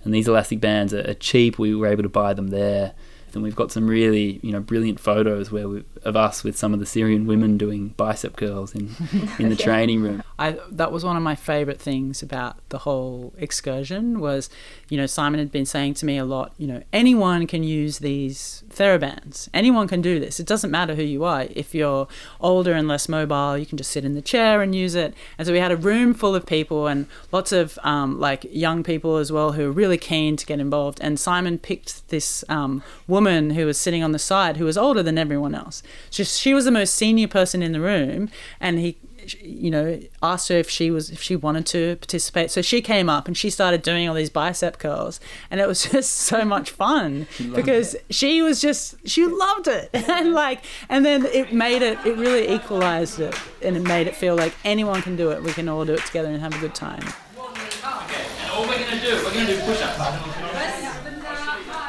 And 0.03 0.13
these 0.13 0.27
elastic 0.27 0.59
bands 0.59 0.93
are, 0.93 1.09
are 1.09 1.13
cheap. 1.13 1.57
We 1.57 1.73
were 1.73 1.87
able 1.87 2.03
to 2.03 2.09
buy 2.09 2.33
them 2.33 2.49
there 2.49 2.93
and 3.35 3.43
we've 3.43 3.55
got 3.55 3.71
some 3.71 3.87
really 3.87 4.39
you 4.41 4.51
know 4.51 4.59
brilliant 4.59 4.99
photos 4.99 5.51
where 5.51 5.67
we, 5.67 5.83
of 6.03 6.15
us 6.15 6.43
with 6.43 6.57
some 6.57 6.73
of 6.73 6.79
the 6.79 6.85
Syrian 6.85 7.25
women 7.25 7.57
doing 7.57 7.89
bicep 7.89 8.35
curls 8.35 8.73
in 8.73 8.91
in 9.39 9.49
the 9.49 9.55
yeah. 9.55 9.65
training 9.65 10.01
room. 10.01 10.23
I 10.39 10.57
that 10.69 10.91
was 10.91 11.03
one 11.03 11.17
of 11.17 11.23
my 11.23 11.35
favorite 11.35 11.79
things 11.79 12.21
about 12.21 12.57
the 12.69 12.79
whole 12.79 13.33
excursion 13.37 14.19
was 14.19 14.49
you 14.89 14.97
know 14.97 15.05
Simon 15.05 15.39
had 15.39 15.51
been 15.51 15.65
saying 15.65 15.95
to 15.95 16.05
me 16.05 16.17
a 16.17 16.25
lot 16.25 16.53
you 16.57 16.67
know 16.67 16.83
anyone 16.91 17.47
can 17.47 17.63
use 17.63 17.99
these 17.99 18.63
therabands. 18.69 19.49
Anyone 19.53 19.87
can 19.87 20.01
do 20.01 20.19
this. 20.19 20.39
It 20.39 20.47
doesn't 20.47 20.71
matter 20.71 20.95
who 20.95 21.03
you 21.03 21.23
are. 21.23 21.47
If 21.51 21.73
you're 21.73 22.07
older 22.39 22.73
and 22.73 22.87
less 22.87 23.07
mobile 23.07 23.57
you 23.57 23.65
can 23.65 23.77
just 23.77 23.91
sit 23.91 24.05
in 24.05 24.13
the 24.13 24.21
chair 24.21 24.61
and 24.61 24.75
use 24.75 24.95
it. 24.95 25.13
And 25.37 25.47
so 25.47 25.53
we 25.53 25.59
had 25.59 25.71
a 25.71 25.77
room 25.77 26.13
full 26.13 26.35
of 26.35 26.45
people 26.45 26.87
and 26.87 27.07
lots 27.31 27.51
of 27.51 27.79
um, 27.83 28.19
like 28.19 28.45
young 28.51 28.83
people 28.83 29.17
as 29.17 29.31
well 29.31 29.53
who 29.53 29.65
were 29.65 29.71
really 29.71 29.97
keen 29.97 30.35
to 30.37 30.45
get 30.45 30.59
involved. 30.59 30.99
And 31.01 31.19
Simon 31.19 31.57
picked 31.57 32.07
this 32.09 32.43
um, 32.49 32.83
woman 33.07 33.20
woman 33.21 33.51
who 33.51 33.67
was 33.67 33.77
sitting 33.77 34.03
on 34.03 34.13
the 34.13 34.19
side 34.19 34.57
who 34.57 34.65
was 34.65 34.77
older 34.77 35.03
than 35.03 35.17
everyone 35.17 35.53
else. 35.53 35.83
She, 36.09 36.23
she 36.23 36.53
was 36.55 36.65
the 36.65 36.71
most 36.71 36.95
senior 36.95 37.27
person 37.27 37.61
in 37.61 37.71
the 37.71 37.79
room, 37.79 38.29
and 38.59 38.79
he 38.79 38.97
you 39.39 39.69
know, 39.69 39.99
asked 40.23 40.49
her 40.49 40.55
if 40.55 40.67
she 40.67 40.89
was 40.89 41.11
if 41.11 41.21
she 41.21 41.35
wanted 41.35 41.67
to 41.67 41.95
participate. 41.97 42.49
So 42.49 42.63
she 42.63 42.81
came 42.81 43.07
up 43.07 43.27
and 43.27 43.37
she 43.37 43.51
started 43.51 43.83
doing 43.83 44.09
all 44.09 44.15
these 44.15 44.31
bicep 44.31 44.79
curls, 44.79 45.19
and 45.51 45.61
it 45.61 45.67
was 45.67 45.83
just 45.91 46.13
so 46.13 46.43
much 46.43 46.71
fun 46.71 47.27
because 47.53 47.95
she 48.09 48.41
was 48.41 48.59
just 48.59 48.95
she 49.07 49.27
loved 49.27 49.67
it, 49.67 49.91
and 49.93 50.33
like, 50.33 50.65
and 50.89 51.05
then 51.05 51.27
it 51.27 51.53
made 51.53 51.83
it 51.83 52.03
it 52.03 52.17
really 52.17 52.49
equalized 52.49 53.19
it, 53.19 53.35
and 53.61 53.77
it 53.77 53.83
made 53.83 54.07
it 54.07 54.15
feel 54.15 54.35
like 54.35 54.55
anyone 54.65 55.03
can 55.03 55.15
do 55.15 55.29
it. 55.29 55.43
We 55.43 55.53
can 55.53 55.69
all 55.69 55.85
do 55.85 55.93
it 55.93 56.03
together 56.07 56.29
and 56.29 56.41
have 56.41 56.55
a 56.55 56.59
good 56.59 56.73
time. 56.73 57.03
Okay, 57.03 58.25
And 58.41 58.51
all 58.51 58.67
we're 58.67 58.79
going 58.79 58.99
to 58.99 59.05
do, 59.05 59.15
we're 59.23 59.33
going 59.33 59.45
to 59.45 59.55
do 59.55 59.61
push-ups. 59.61 60.50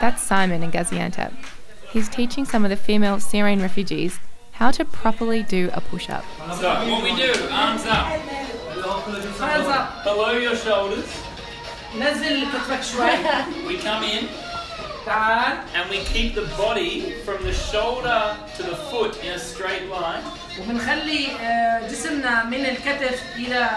That's 0.03 0.21
Simon 0.21 0.65
in 0.65 0.73
Gaziantep. 0.73 1.33
He's 1.93 2.09
teaching 2.09 2.45
some 2.45 2.65
of 2.65 2.71
the 2.71 2.77
female 2.77 3.21
Syrian 3.21 3.63
refugees 3.63 4.19
how 4.51 4.73
to 4.73 4.85
properly 4.85 5.45
do 5.45 5.71
a 5.75 5.81
push 5.81 6.11
up. 6.11 6.25
What 6.91 7.05
we 7.05 7.15
do, 7.15 7.33
arms 7.53 7.87
up. 7.87 8.07
Hands 9.39 9.69
up. 9.69 10.03
Below 10.03 10.33
your 10.39 10.57
shoulders. 10.57 11.09
we 13.69 13.79
come 13.79 14.03
in. 14.03 14.27
And 15.73 15.89
we 15.89 15.99
keep 15.99 16.35
the 16.35 16.47
body 16.59 17.13
from 17.25 17.41
the 17.45 17.53
shoulder 17.53 18.37
to 18.57 18.63
the 18.65 18.75
foot 18.75 19.23
in 19.23 19.35
a 19.35 19.39
straight 19.39 19.89
line. 19.89 20.25
وبنخلي 20.60 21.28
آه، 21.42 21.88
جسمنا 21.92 22.44
من 22.44 22.66
الكتف 22.66 23.24
الى 23.36 23.70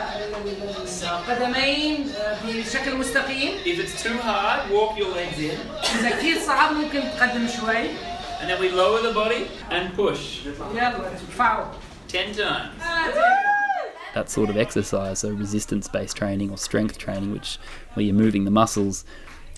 القدمين 1.28 2.08
آه، 2.16 2.36
بشكل 2.46 2.94
مستقيم 2.96 3.52
If 3.64 3.78
it's 3.78 4.02
too 4.02 4.18
hard, 4.26 4.70
walk 4.70 4.98
your 4.98 5.14
legs 5.16 5.38
in. 5.38 5.58
اذا 5.98 6.10
كثير 6.10 6.38
صعب 6.46 6.72
ممكن 6.72 7.00
تقدم 7.18 7.46
شوي 7.60 7.88
And 8.40 8.48
then 8.48 8.58
we 8.60 8.70
lower 8.70 9.00
the 9.02 9.14
body 9.14 9.46
and 9.70 9.96
push. 9.96 10.46
يلا 10.74 10.96
ارفعوا 10.96 11.66
10 12.08 12.34
times. 12.34 12.82
That 14.14 14.28
sort 14.28 14.50
of 14.50 14.56
exercise, 14.56 15.20
so 15.20 15.28
resistance 15.28 15.86
based 15.86 16.16
training 16.16 16.50
or 16.50 16.58
strength 16.58 16.98
training, 16.98 17.30
which 17.32 17.58
where 17.94 18.04
you're 18.04 18.22
moving 18.26 18.44
the 18.44 18.50
muscles, 18.50 19.04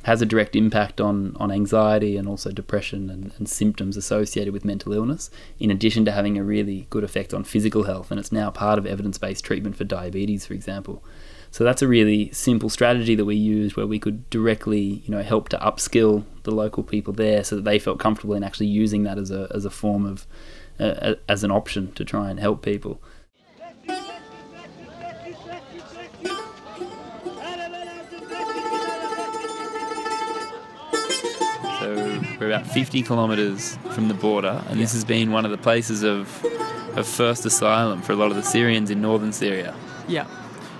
has 0.08 0.22
a 0.22 0.26
direct 0.26 0.56
impact 0.56 1.02
on, 1.02 1.36
on 1.36 1.52
anxiety 1.52 2.16
and 2.16 2.30
also 2.30 2.50
depression 2.50 3.10
and, 3.10 3.34
and 3.38 3.50
symptoms 3.50 3.98
associated 3.98 4.54
with 4.54 4.64
mental 4.64 4.94
illness, 4.94 5.30
in 5.60 5.70
addition 5.70 6.06
to 6.06 6.14
having 6.14 6.38
a 6.38 6.44
really 6.44 6.88
good 6.90 7.04
effect 7.04 7.34
on 7.34 7.44
physical 7.44 7.84
health. 7.84 8.10
And 8.10 8.18
it's 8.18 8.32
now 8.32 8.50
part 8.50 8.80
of 8.80 8.86
evidence 8.86 9.18
based 9.18 9.44
treatment 9.44 9.76
for 9.76 9.84
diabetes, 9.84 10.46
for 10.46 10.54
example. 10.54 11.04
So 11.52 11.66
that's 11.66 11.82
a 11.82 11.90
really 11.90 12.32
simple 12.32 12.70
strategy 12.70 13.16
that 13.16 13.26
we 13.26 13.36
used 13.36 13.76
where 13.76 13.86
we 13.86 14.00
could 14.00 14.30
directly, 14.30 15.02
you 15.04 15.12
know, 15.12 15.22
help 15.22 15.50
to 15.50 15.58
upskill 15.58 16.24
the 16.44 16.52
local 16.52 16.84
people 16.84 17.12
there 17.12 17.44
so 17.44 17.58
that 17.58 17.66
they 17.66 17.78
felt 17.78 18.00
comfortable 18.00 18.36
in 18.36 18.46
actually 18.46 18.68
using 18.68 19.04
that 19.04 19.18
as 19.18 19.30
a, 19.30 19.52
as 19.54 19.66
a 19.66 19.70
form 19.70 20.06
of, 20.06 20.26
uh, 20.80 21.16
as 21.28 21.44
an 21.44 21.52
option 21.52 21.92
to 21.94 22.06
try 22.06 22.30
and 22.30 22.40
help 22.40 22.62
people. 22.62 23.02
We're 32.40 32.48
about 32.48 32.68
50 32.68 33.02
kilometres 33.04 33.78
from 33.92 34.08
the 34.08 34.14
border, 34.14 34.64
and 34.70 34.80
this 34.80 34.94
has 34.94 35.04
been 35.04 35.32
one 35.32 35.46
of 35.46 35.52
the 35.52 35.58
places 35.58 36.04
of, 36.04 36.44
of 36.96 37.08
first 37.08 37.46
asylum 37.46 38.02
for 38.02 38.14
a 38.14 38.16
lot 38.16 38.30
of 38.30 38.38
the 38.38 38.44
Syrians 38.44 38.92
in 38.92 39.02
northern 39.02 39.34
Syria. 39.34 39.76
Yeah. 40.08 40.28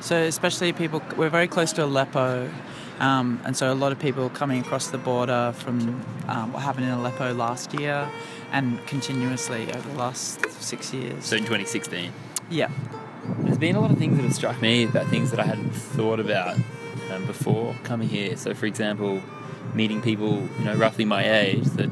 So 0.02 0.16
especially 0.16 0.72
people, 0.74 1.02
we're 1.16 1.30
very 1.30 1.48
close 1.48 1.74
to 1.74 1.84
Aleppo, 1.84 2.52
um, 3.00 3.42
and 3.44 3.58
so 3.58 3.72
a 3.72 3.76
lot 3.76 3.92
of 3.92 4.00
people 4.00 4.30
coming 4.30 4.62
across 4.62 4.88
the 4.88 4.98
border 4.98 5.54
from 5.58 6.04
um, 6.28 6.54
what 6.54 6.62
happened 6.64 6.86
in 6.86 6.92
Aleppo 6.92 7.34
last 7.34 7.74
year, 7.80 8.10
and 8.52 8.86
continuously 8.88 9.72
over 9.74 9.90
the 9.90 9.98
last 9.98 10.50
six 10.62 10.94
years. 10.94 11.26
So 11.26 11.36
in 11.36 11.44
2016. 11.44 12.12
yeah. 12.50 12.70
There's 13.40 13.58
been 13.58 13.76
a 13.76 13.82
lot 13.82 13.92
of 13.92 13.98
things 13.98 14.16
that 14.16 14.24
have 14.24 14.34
struck 14.34 14.62
me 14.62 14.86
about 14.86 15.08
things 15.08 15.32
that 15.32 15.40
I 15.40 15.44
hadn't 15.44 15.72
thought 15.72 16.22
about 16.22 16.58
um, 17.12 17.26
before 17.26 17.76
coming 17.84 18.08
here. 18.08 18.38
So, 18.38 18.54
for 18.54 18.68
example, 18.68 19.22
meeting 19.78 20.02
people, 20.02 20.34
you 20.60 20.66
know, 20.66 20.76
roughly 20.76 21.06
my 21.06 21.24
age 21.46 21.66
that 21.80 21.90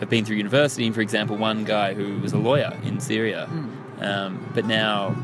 have 0.00 0.08
been 0.08 0.24
through 0.24 0.36
university. 0.36 0.86
And 0.86 0.94
for 0.94 1.02
example, 1.02 1.36
one 1.36 1.64
guy 1.64 1.92
who 1.94 2.18
was 2.20 2.32
a 2.32 2.38
lawyer 2.38 2.72
in 2.84 3.00
Syria, 3.00 3.48
um, 4.00 4.32
but 4.54 4.64
now 4.64 5.14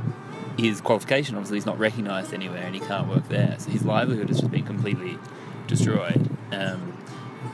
his 0.58 0.80
qualification 0.80 1.34
obviously 1.36 1.58
is 1.58 1.66
not 1.66 1.78
recognised 1.78 2.34
anywhere, 2.34 2.62
and 2.66 2.74
he 2.74 2.80
can't 2.80 3.08
work 3.08 3.26
there. 3.28 3.54
So 3.58 3.70
his 3.70 3.84
livelihood 3.84 4.28
has 4.28 4.38
just 4.40 4.50
been 4.50 4.64
completely 4.64 5.18
destroyed. 5.66 6.28
Um, 6.52 6.80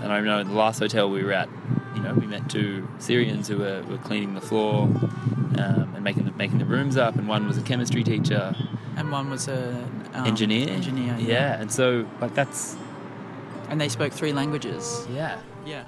and 0.00 0.12
I 0.12 0.20
know 0.20 0.38
in 0.40 0.48
the 0.48 0.54
last 0.54 0.78
hotel 0.80 1.10
we 1.10 1.22
were 1.22 1.32
at, 1.32 1.48
you 1.94 2.02
know, 2.02 2.14
we 2.14 2.26
met 2.26 2.48
two 2.48 2.88
Syrians 2.98 3.48
who 3.48 3.58
were, 3.58 3.82
were 3.88 3.98
cleaning 3.98 4.34
the 4.34 4.40
floor 4.40 4.84
um, 5.62 5.92
and 5.94 6.02
making 6.02 6.24
the, 6.24 6.32
making 6.32 6.58
the 6.58 6.64
rooms 6.64 6.96
up, 6.96 7.14
and 7.16 7.28
one 7.28 7.46
was 7.46 7.58
a 7.58 7.62
chemistry 7.62 8.02
teacher, 8.02 8.54
And 8.96 9.10
one 9.12 9.30
was 9.30 9.48
a 9.48 9.60
um, 10.14 10.26
engineer, 10.26 10.68
Engineer. 10.70 11.16
yeah. 11.18 11.60
And 11.60 11.70
so 11.70 12.06
like 12.20 12.34
that's 12.34 12.76
And 13.72 13.80
they 13.80 13.88
spoke 13.88 14.12
three 14.12 14.34
languages. 14.34 15.06
yeah. 15.14 15.38
Yeah. 15.64 15.84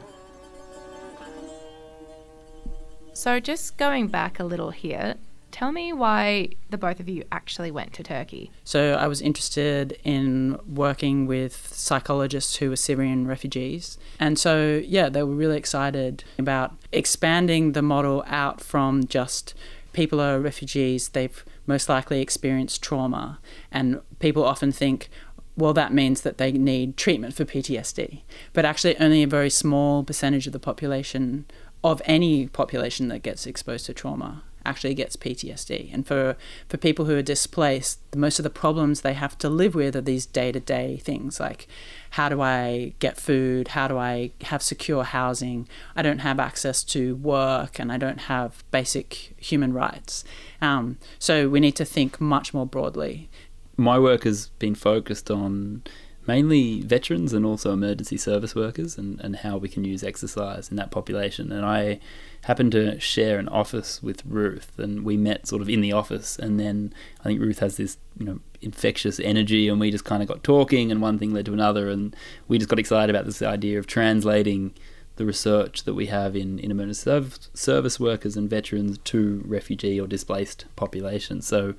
So, 3.12 3.38
just 3.40 3.76
going 3.76 4.08
back 4.08 4.40
a 4.40 4.44
little 4.44 4.70
here, 4.70 5.16
tell 5.50 5.70
me 5.70 5.92
why 5.92 6.48
the 6.70 6.78
both 6.78 6.98
of 6.98 7.10
you 7.10 7.24
actually 7.30 7.70
went 7.70 7.92
to 7.92 8.02
Turkey. 8.02 8.50
So 8.64 8.94
I 8.94 9.06
was 9.06 9.20
interested 9.20 9.98
in 10.02 10.58
working 10.66 11.26
with 11.26 11.68
psychologists 11.74 12.56
who 12.56 12.70
were 12.70 12.76
Syrian 12.76 13.26
refugees. 13.26 13.98
And 14.18 14.38
so, 14.38 14.82
yeah, 14.82 15.10
they 15.10 15.22
were 15.22 15.34
really 15.34 15.58
excited 15.58 16.24
about 16.38 16.72
expanding 16.90 17.72
the 17.72 17.82
model 17.82 18.24
out 18.26 18.62
from 18.62 19.06
just 19.06 19.52
people 19.92 20.22
are 20.22 20.40
refugees, 20.40 21.10
they've 21.10 21.44
most 21.66 21.88
likely 21.88 22.22
experienced 22.22 22.82
trauma. 22.82 23.38
And 23.70 24.00
people 24.18 24.42
often 24.42 24.72
think, 24.72 25.08
well, 25.56 25.72
that 25.74 25.92
means 25.92 26.22
that 26.22 26.38
they 26.38 26.52
need 26.52 26.96
treatment 26.96 27.34
for 27.34 27.44
PTSD. 27.44 28.22
But 28.52 28.64
actually, 28.64 28.96
only 28.98 29.22
a 29.22 29.28
very 29.28 29.50
small 29.50 30.02
percentage 30.02 30.46
of 30.46 30.52
the 30.52 30.58
population, 30.58 31.46
of 31.82 32.02
any 32.04 32.48
population 32.48 33.08
that 33.08 33.20
gets 33.20 33.46
exposed 33.46 33.86
to 33.86 33.94
trauma, 33.94 34.42
actually 34.66 34.94
gets 34.94 35.16
PTSD. 35.16 35.92
And 35.92 36.06
for, 36.06 36.36
for 36.68 36.76
people 36.76 37.04
who 37.04 37.16
are 37.16 37.22
displaced, 37.22 38.00
most 38.16 38.38
of 38.38 38.42
the 38.42 38.50
problems 38.50 39.00
they 39.00 39.12
have 39.12 39.36
to 39.38 39.48
live 39.48 39.74
with 39.74 39.94
are 39.94 40.00
these 40.00 40.26
day 40.26 40.52
to 40.52 40.60
day 40.60 40.96
things 40.96 41.38
like 41.38 41.68
how 42.10 42.28
do 42.28 42.40
I 42.40 42.94
get 43.00 43.16
food? 43.16 43.68
How 43.68 43.88
do 43.88 43.98
I 43.98 44.30
have 44.42 44.62
secure 44.62 45.02
housing? 45.02 45.68
I 45.96 46.02
don't 46.02 46.20
have 46.20 46.38
access 46.38 46.84
to 46.84 47.16
work 47.16 47.80
and 47.80 47.90
I 47.90 47.96
don't 47.96 48.22
have 48.22 48.62
basic 48.70 49.34
human 49.36 49.72
rights. 49.72 50.24
Um, 50.62 50.98
so 51.18 51.48
we 51.48 51.58
need 51.58 51.74
to 51.74 51.84
think 51.84 52.20
much 52.20 52.54
more 52.54 52.66
broadly. 52.66 53.30
My 53.76 53.98
work 53.98 54.24
has 54.24 54.48
been 54.58 54.74
focused 54.74 55.30
on 55.30 55.82
mainly 56.26 56.80
veterans 56.80 57.32
and 57.32 57.44
also 57.44 57.72
emergency 57.72 58.16
service 58.16 58.54
workers 58.54 58.96
and, 58.96 59.20
and 59.20 59.36
how 59.36 59.56
we 59.56 59.68
can 59.68 59.84
use 59.84 60.02
exercise 60.02 60.70
in 60.70 60.76
that 60.76 60.90
population. 60.90 61.52
And 61.52 61.66
I 61.66 62.00
happened 62.42 62.72
to 62.72 62.98
share 62.98 63.38
an 63.38 63.48
office 63.48 64.02
with 64.02 64.24
Ruth 64.24 64.78
and 64.78 65.04
we 65.04 65.16
met 65.16 65.46
sort 65.46 65.60
of 65.60 65.68
in 65.68 65.80
the 65.80 65.92
office 65.92 66.38
and 66.38 66.58
then 66.58 66.94
I 67.20 67.24
think 67.24 67.40
Ruth 67.40 67.58
has 67.58 67.76
this, 67.76 67.98
you 68.18 68.24
know, 68.24 68.40
infectious 68.62 69.20
energy 69.20 69.68
and 69.68 69.78
we 69.78 69.90
just 69.90 70.04
kind 70.04 70.22
of 70.22 70.28
got 70.28 70.42
talking 70.42 70.90
and 70.90 71.02
one 71.02 71.18
thing 71.18 71.34
led 71.34 71.46
to 71.46 71.52
another 71.52 71.90
and 71.90 72.16
we 72.48 72.58
just 72.58 72.70
got 72.70 72.78
excited 72.78 73.14
about 73.14 73.26
this 73.26 73.42
idea 73.42 73.78
of 73.78 73.86
translating 73.86 74.74
the 75.16 75.24
research 75.24 75.84
that 75.84 75.94
we 75.94 76.06
have 76.06 76.34
in, 76.34 76.58
in 76.58 76.70
emergency 76.70 77.02
serv- 77.02 77.38
service 77.54 78.00
workers 78.00 78.36
and 78.36 78.50
veterans 78.50 78.98
to 78.98 79.42
refugee 79.46 80.00
or 80.00 80.06
displaced 80.06 80.64
populations. 80.76 81.46
So 81.46 81.74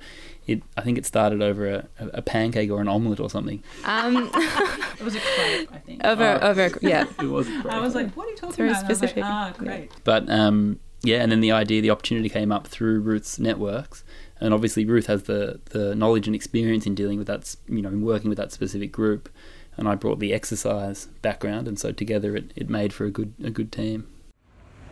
it, 0.46 0.62
I 0.76 0.80
think 0.80 0.96
it 0.96 1.04
started 1.04 1.42
over 1.42 1.66
a, 1.66 1.88
a 1.98 2.22
pancake 2.22 2.70
or 2.70 2.80
an 2.80 2.88
omelette 2.88 3.20
or 3.20 3.28
something. 3.28 3.62
Um, 3.84 4.30
It 4.98 5.04
was 5.04 5.14
a 5.14 5.20
crepe, 5.20 5.68
I 5.72 5.78
think. 5.78 6.04
over, 6.04 6.42
over, 6.42 6.70
yeah. 6.80 7.04
It 7.20 7.26
was 7.26 7.46
I 7.68 7.78
was 7.80 7.94
like, 7.94 8.12
what 8.16 8.26
are 8.26 8.30
you 8.30 8.36
talking 8.36 8.56
very 8.56 8.68
about? 8.70 8.80
And 8.80 8.86
I 8.86 8.88
was 8.88 9.00
like, 9.02 9.10
specific. 9.10 9.24
ah, 9.24 9.52
great. 9.58 9.90
But 10.04 10.30
um, 10.30 10.80
yeah, 11.02 11.22
and 11.22 11.30
then 11.30 11.40
the 11.40 11.52
idea, 11.52 11.82
the 11.82 11.90
opportunity 11.90 12.28
came 12.30 12.50
up 12.50 12.66
through 12.66 13.00
Ruth's 13.00 13.38
networks, 13.38 14.02
and 14.40 14.54
obviously 14.54 14.86
Ruth 14.86 15.06
has 15.06 15.24
the 15.24 15.60
the 15.66 15.94
knowledge 15.94 16.26
and 16.26 16.34
experience 16.34 16.86
in 16.86 16.94
dealing 16.94 17.18
with 17.18 17.26
that, 17.26 17.54
you 17.68 17.82
know, 17.82 17.90
in 17.90 18.02
working 18.02 18.30
with 18.30 18.38
that 18.38 18.52
specific 18.52 18.90
group, 18.92 19.28
and 19.76 19.88
I 19.88 19.94
brought 19.94 20.18
the 20.18 20.32
exercise 20.32 21.06
background, 21.22 21.68
and 21.68 21.78
so 21.78 21.92
together 21.92 22.36
it, 22.36 22.52
it 22.56 22.68
made 22.68 22.92
for 22.92 23.04
a 23.04 23.10
good 23.10 23.34
a 23.42 23.50
good 23.50 23.70
team. 23.72 24.06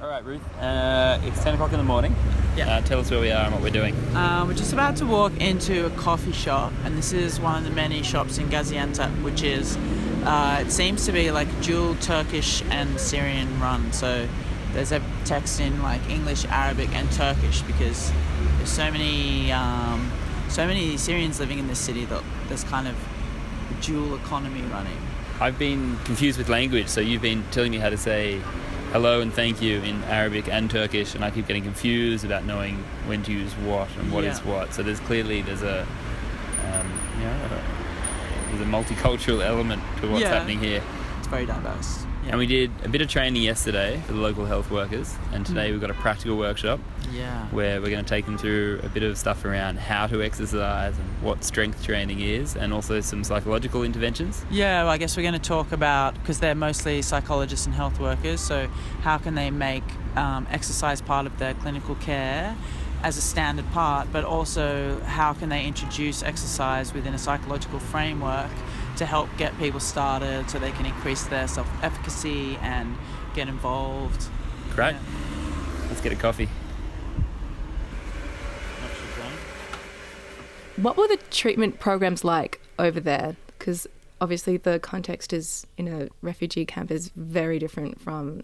All 0.03 0.11
right, 0.11 0.25
Ruth. 0.25 0.43
Uh, 0.59 1.19
it's 1.23 1.43
ten 1.43 1.55
o'clock 1.55 1.73
in 1.73 1.79
the 1.79 1.85
morning. 1.85 2.15
Yeah. 2.57 2.77
Uh, 2.77 2.81
tell 2.83 3.01
us 3.01 3.11
where 3.11 3.21
we 3.21 3.31
are 3.31 3.45
and 3.45 3.55
what 3.55 3.63
we're 3.63 3.71
doing. 3.71 3.95
Um, 4.15 4.49
we're 4.49 4.55
just 4.55 4.73
about 4.73 4.97
to 4.97 5.07
walk 5.07 5.41
into 5.41 5.87
a 5.87 5.91
coffee 5.91 6.33
shop, 6.33 6.73
and 6.85 6.99
this 6.99 7.13
is 7.13 7.41
one 7.41 7.59
of 7.59 7.65
the 7.65 7.75
many 7.75 8.03
shops 8.03 8.37
in 8.37 8.49
Gaziantep, 8.49 9.23
which 9.23 9.43
is, 9.43 9.77
uh, 10.25 10.59
it 10.61 10.71
seems 10.71 11.07
to 11.07 11.13
be 11.13 11.31
like 11.31 11.49
dual 11.63 11.95
Turkish 11.97 12.63
and 12.71 13.01
Syrian 13.01 13.59
run. 13.61 13.93
So 13.93 14.29
there's 14.73 14.93
a 14.93 15.01
text 15.25 15.61
in 15.61 15.81
like 15.81 16.07
English, 16.11 16.45
Arabic, 16.47 16.91
and 16.95 17.11
Turkish 17.13 17.63
because 17.63 18.13
there's 18.59 18.69
so 18.69 18.91
many, 18.91 19.53
um, 19.53 20.13
so 20.49 20.67
many 20.67 20.97
Syrians 20.99 21.41
living 21.41 21.59
in 21.59 21.67
this 21.67 21.79
city 21.79 22.05
that 22.07 22.23
there's 22.49 22.65
kind 22.65 22.89
of 22.89 22.95
a 22.95 23.14
dual 23.85 24.15
economy 24.17 24.63
running. 24.73 24.97
I've 25.41 25.59
been 25.59 25.97
confused 26.05 26.39
with 26.39 26.49
language, 26.49 26.89
so 26.89 27.01
you've 27.01 27.23
been 27.23 27.45
telling 27.51 27.73
me 27.73 27.79
how 27.79 27.91
to 27.91 27.97
say 27.99 28.41
hello 28.93 29.21
and 29.21 29.33
thank 29.33 29.61
you 29.61 29.79
in 29.81 30.03
Arabic 30.05 30.49
and 30.49 30.71
Turkish, 30.71 31.15
and 31.15 31.25
I 31.25 31.31
keep 31.31 31.47
getting 31.47 31.65
confused 31.65 32.25
about 32.25 32.45
knowing 32.45 32.77
when 33.07 33.23
to 33.25 33.33
use 33.33 33.53
what 33.55 33.89
and 33.99 34.13
what 34.13 34.25
is 34.25 34.39
Yeah. 34.39 34.53
what. 34.53 34.75
So 34.75 34.83
there's 34.83 35.01
clearly 35.01 35.43
there's 35.43 35.63
a 35.63 35.81
um, 35.83 36.87
you 37.19 37.25
know, 37.25 37.49
there's 38.51 38.61
a 38.63 38.65
multicultural 38.71 39.45
element 39.45 39.83
to 40.01 40.09
what's 40.09 40.23
Yeah. 40.23 40.31
happening 40.35 40.61
here. 40.61 40.83
It's 41.19 41.27
very 41.29 41.45
diverse. 41.47 42.07
And 42.29 42.39
we 42.39 42.47
did 42.47 42.71
a 42.83 42.89
bit 42.89 43.03
of 43.03 43.09
training 43.09 43.43
yesterday 43.43 44.01
for 44.07 44.15
the 44.15 44.19
local 44.19 44.47
health 44.47 44.71
workers, 44.71 45.15
and 45.33 45.45
today 45.45 45.71
we've 45.71 45.81
got 45.81 45.91
a 45.91 45.95
practical 45.95 46.37
workshop 46.37 46.81
yeah. 47.13 47.47
where 47.49 47.81
we're 47.81 47.91
going 47.91 48.05
to 48.05 48.09
take 48.09 48.25
them 48.25 48.39
through 48.39 48.81
a 48.83 48.89
bit 48.89 49.03
of 49.03 49.19
stuff 49.19 49.45
around 49.45 49.79
how 49.79 50.07
to 50.07 50.23
exercise 50.23 50.97
and 50.99 51.23
what 51.23 51.45
strength 51.45 51.85
training 51.85 52.21
is, 52.21 52.57
and 52.57 52.73
also 52.73 53.01
some 53.01 53.25
psychological 53.25 53.83
interventions. 53.83 54.45
Yeah, 54.51 54.85
well, 54.85 54.93
I 54.93 54.99
guess 54.99 55.17
we're 55.17 55.23
going 55.23 55.35
to 55.35 55.39
talk 55.39 55.71
about 55.73 56.15
because 56.15 56.41
they're 56.41 56.55
mostly 56.55 57.03
psychologists 57.03 57.67
and 57.67 57.75
health 57.75 58.01
workers. 58.01 58.41
So, 58.41 58.69
how 59.03 59.19
can 59.19 59.35
they 59.35 59.51
make 59.51 59.85
um, 60.17 60.47
exercise 60.51 61.03
part 61.03 61.27
of 61.27 61.39
their 61.39 61.55
clinical 61.55 61.95
care 61.97 62.57
as 63.03 63.19
a 63.19 63.21
standard 63.21 63.71
part, 63.73 64.09
but 64.11 64.25
also 64.25 64.99
how 65.01 65.35
can 65.35 65.51
they 65.51 65.67
introduce 65.67 66.23
exercise 66.23 66.95
within 66.95 67.13
a 67.13 67.19
psychological 67.19 67.79
framework 67.79 68.51
to 68.97 69.07
help 69.07 69.29
get 69.37 69.57
people 69.59 69.81
started 69.81 70.49
so 70.49 70.59
they 70.59 70.73
can 70.73 70.87
increase 70.87 71.25
their 71.25 71.49
self 71.49 71.69
efficacy 71.83 72.57
and 72.63 72.97
get 73.35 73.49
involved. 73.49 74.27
Great. 74.75 74.93
Yeah. 74.93 75.01
Let's 75.89 76.01
get 76.01 76.13
a 76.13 76.17
coffee. 76.17 76.49
What 80.77 80.97
were 80.97 81.07
the 81.07 81.19
treatment 81.31 81.79
programs 81.79 82.25
like 82.25 82.61
over 82.79 82.99
there? 82.99 83.37
Because 83.47 83.87
obviously 84.21 84.57
the 84.57 84.81
context 84.81 85.33
is 85.33 85.67
in 85.77 85.87
a 85.87 86.09
refugee 86.21 86.65
camp 86.65 86.91
is 86.91 87.11
very 87.15 87.59
different 87.59 88.01
from, 88.01 88.43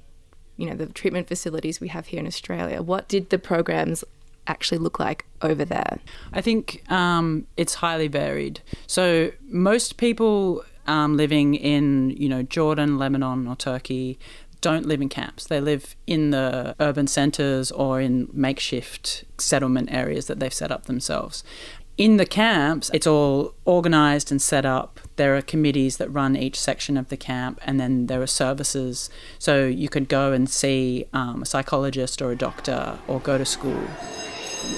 you 0.57 0.67
know, 0.67 0.77
the 0.77 0.87
treatment 0.87 1.27
facilities 1.27 1.81
we 1.81 1.89
have 1.89 2.07
here 2.07 2.21
in 2.21 2.27
Australia. 2.27 2.83
What 2.83 3.09
did 3.09 3.31
the 3.31 3.39
programs 3.39 4.05
actually 4.51 4.79
look 4.79 4.99
like 4.99 5.25
over 5.43 5.65
there? 5.65 5.99
I 6.33 6.41
think 6.41 6.83
um, 6.91 7.47
it's 7.57 7.75
highly 7.75 8.09
varied. 8.09 8.61
So 8.87 9.31
most 9.49 9.97
people 9.97 10.65
um, 10.87 11.17
living 11.17 11.55
in 11.55 12.11
you 12.11 12.29
know 12.29 12.43
Jordan, 12.43 12.99
Lebanon, 12.99 13.47
or 13.47 13.57
Turkey 13.57 14.19
don't 14.61 14.87
live 14.87 15.01
in 15.01 15.09
camps. 15.09 15.47
They 15.47 15.61
live 15.61 15.97
in 16.07 16.31
the 16.31 16.75
urban 16.81 17.07
centres 17.07 17.71
or 17.71 18.01
in 18.01 18.29
makeshift 18.33 19.25
settlement 19.39 19.91
areas 19.91 20.27
that 20.27 20.39
they've 20.39 20.53
set 20.53 20.71
up 20.71 20.85
themselves. 20.85 21.43
In 21.97 22.17
the 22.17 22.27
camps, 22.27 22.91
it's 22.95 23.07
all 23.07 23.55
organised 23.67 24.31
and 24.31 24.41
set 24.41 24.65
up. 24.65 25.01
There 25.17 25.37
are 25.37 25.43
committees 25.43 25.99
that 25.99 26.09
run 26.09 26.35
each 26.35 26.59
section 26.59 26.97
of 26.97 27.09
the 27.09 27.17
camp, 27.17 27.61
and 27.63 27.79
then 27.79 28.07
there 28.07 28.23
are 28.23 28.27
services. 28.27 29.11
So 29.39 29.67
you 29.67 29.89
could 29.91 30.09
go 30.09 30.33
and 30.33 30.49
see 30.49 31.07
um, 31.13 31.43
a 31.43 31.47
psychologist 31.47 32.23
or 32.23 32.33
a 32.33 32.37
doctor 32.37 32.99
or 33.07 33.21
go 33.21 33.37
to 33.37 33.45
school 33.45 33.87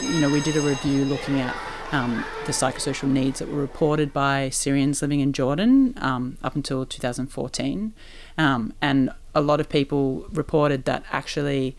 you 0.02 0.20
know, 0.20 0.30
we 0.30 0.40
did 0.40 0.56
a 0.56 0.60
review 0.60 1.04
looking 1.04 1.40
at 1.40 1.54
um, 1.92 2.24
the 2.46 2.52
psychosocial 2.52 3.08
needs 3.08 3.38
that 3.38 3.48
were 3.48 3.60
reported 3.60 4.12
by 4.12 4.48
Syrians 4.48 5.02
living 5.02 5.20
in 5.20 5.32
Jordan 5.32 5.94
um, 5.98 6.38
up 6.42 6.56
until 6.56 6.86
2014. 6.86 7.92
Um, 8.38 8.72
and 8.80 9.10
a 9.34 9.40
lot 9.40 9.60
of 9.60 9.68
people 9.68 10.26
reported 10.32 10.84
that 10.86 11.04
actually, 11.12 11.76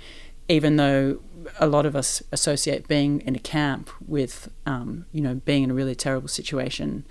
even 0.47 0.75
though 0.75 1.19
a 1.59 1.67
lot 1.67 1.85
of 1.85 1.95
us 1.95 2.21
associate 2.31 2.87
being 2.87 3.21
in 3.21 3.35
a 3.35 3.39
camp 3.39 3.89
with, 4.07 4.49
um, 4.65 5.05
you 5.11 5.21
know, 5.21 5.35
being 5.35 5.63
in 5.63 5.71
a 5.71 5.73
really 5.73 5.95
terrible 5.95 6.27
situation, 6.27 7.05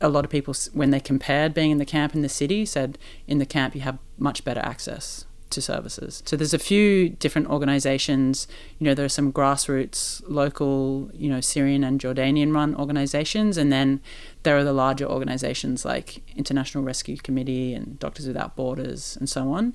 a 0.00 0.08
lot 0.08 0.24
of 0.24 0.30
people, 0.30 0.54
when 0.72 0.90
they 0.90 1.00
compared 1.00 1.52
being 1.52 1.72
in 1.72 1.78
the 1.78 1.84
camp 1.84 2.14
in 2.14 2.22
the 2.22 2.28
city, 2.28 2.64
said 2.64 2.98
in 3.26 3.38
the 3.38 3.46
camp 3.46 3.74
you 3.74 3.80
have 3.80 3.98
much 4.16 4.44
better 4.44 4.60
access 4.60 5.24
to 5.50 5.60
services. 5.60 6.22
So 6.26 6.36
there's 6.36 6.54
a 6.54 6.58
few 6.58 7.10
different 7.10 7.48
organizations. 7.48 8.48
You 8.78 8.86
know, 8.86 8.94
there 8.94 9.04
are 9.04 9.08
some 9.08 9.32
grassroots, 9.32 10.22
local, 10.26 11.10
you 11.14 11.28
know, 11.28 11.40
Syrian 11.40 11.84
and 11.84 12.00
Jordanian 12.00 12.54
run 12.54 12.74
organizations, 12.74 13.56
and 13.56 13.72
then 13.72 14.00
there 14.42 14.56
are 14.56 14.64
the 14.64 14.72
larger 14.72 15.06
organizations 15.06 15.84
like 15.84 16.22
International 16.36 16.84
Rescue 16.84 17.16
Committee 17.16 17.74
and 17.74 17.98
Doctors 17.98 18.26
Without 18.26 18.56
Borders 18.56 19.16
and 19.16 19.28
so 19.28 19.52
on. 19.52 19.74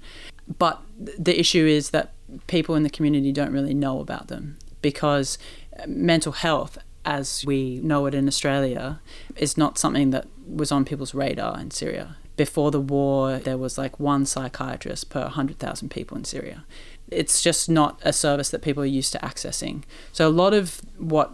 But 0.60 0.82
the 0.98 1.40
issue 1.40 1.66
is 1.66 1.92
that 1.92 2.14
people 2.48 2.76
in 2.76 2.84
the 2.84 2.90
community 2.90 3.32
don't 3.32 3.52
really 3.52 3.74
know 3.74 4.00
about 4.00 4.28
them 4.28 4.58
because 4.82 5.38
uh, 5.80 5.84
mental 5.88 6.34
health 6.34 6.78
as 7.06 7.44
we 7.46 7.80
know 7.84 8.06
it 8.06 8.14
in 8.14 8.28
Australia 8.28 9.02
is 9.36 9.58
not 9.58 9.78
something 9.78 10.12
that 10.12 10.26
was 10.48 10.72
on 10.72 10.86
people's 10.86 11.14
radar 11.14 11.60
in 11.60 11.72
Syria. 11.72 12.18
Before 12.36 12.72
the 12.72 12.80
war, 12.80 13.38
there 13.38 13.58
was 13.58 13.78
like 13.78 14.00
one 14.00 14.26
psychiatrist 14.26 15.10
per 15.10 15.22
100,000 15.22 15.90
people 15.90 16.18
in 16.18 16.24
Syria. 16.24 16.66
It's 17.10 17.42
just 17.42 17.70
not 17.70 18.00
a 18.04 18.12
service 18.12 18.50
that 18.50 18.62
people 18.62 18.82
are 18.82 18.88
used 18.88 19.12
to 19.12 19.20
accessing. 19.20 19.84
So, 20.12 20.28
a 20.28 20.30
lot 20.30 20.54
of 20.54 20.82
what 20.98 21.32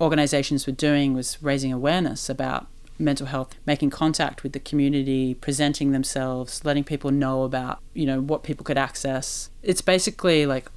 organizations 0.00 0.66
were 0.66 0.72
doing 0.72 1.14
was 1.14 1.42
raising 1.42 1.72
awareness 1.72 2.28
about 2.28 2.66
mental 2.98 3.26
health, 3.26 3.54
making 3.66 3.90
contact 3.90 4.42
with 4.42 4.52
the 4.52 4.60
community, 4.60 5.34
presenting 5.34 5.92
themselves, 5.92 6.64
letting 6.64 6.84
people 6.84 7.10
know 7.10 7.42
about, 7.42 7.80
you 7.92 8.06
know, 8.06 8.20
what 8.20 8.42
people 8.42 8.64
could 8.64 8.78
access. 8.78 9.50
It's 9.62 9.80
basically 9.80 10.46
like 10.46 10.70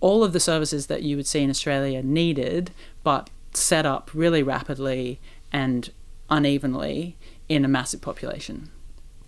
all 0.00 0.22
of 0.22 0.32
the 0.32 0.40
services 0.40 0.86
that 0.86 1.02
you 1.02 1.16
would 1.16 1.26
see 1.26 1.42
in 1.42 1.50
Australia 1.50 2.02
needed, 2.02 2.70
but 3.02 3.30
set 3.54 3.84
up 3.84 4.10
really 4.14 4.42
rapidly 4.42 5.18
and 5.52 5.90
unevenly 6.30 7.16
in 7.48 7.64
a 7.64 7.68
massive 7.68 8.00
population. 8.00 8.70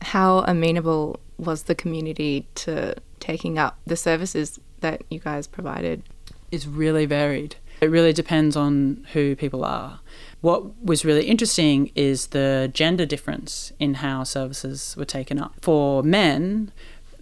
How 0.03 0.41
amenable 0.41 1.21
was 1.39 1.65
the 1.65 1.75
community 1.75 2.47
to 2.57 2.95
taking 3.19 3.59
up 3.59 3.79
the 3.87 3.97
services 3.97 4.61
that 4.81 5.03
you 5.11 5.19
guys 5.19 5.47
provided? 5.47 6.03
It's 6.51 6.67
really 6.67 7.07
varied. 7.07 7.57
It 7.81 7.91
really 7.91 8.13
depends 8.13 8.57
on 8.57 9.07
who 9.13 9.37
people 9.37 9.65
are. 9.65 10.01
What 10.41 10.83
was 10.85 11.05
really 11.05 11.27
interesting 11.27 11.91
is 11.95 12.29
the 12.29 12.71
gender 12.73 13.07
difference 13.07 13.73
in 13.79 13.95
how 13.95 14.25
services 14.25 14.95
were 14.99 15.05
taken 15.05 15.39
up. 15.39 15.55
For 15.63 16.03
men, 16.03 16.73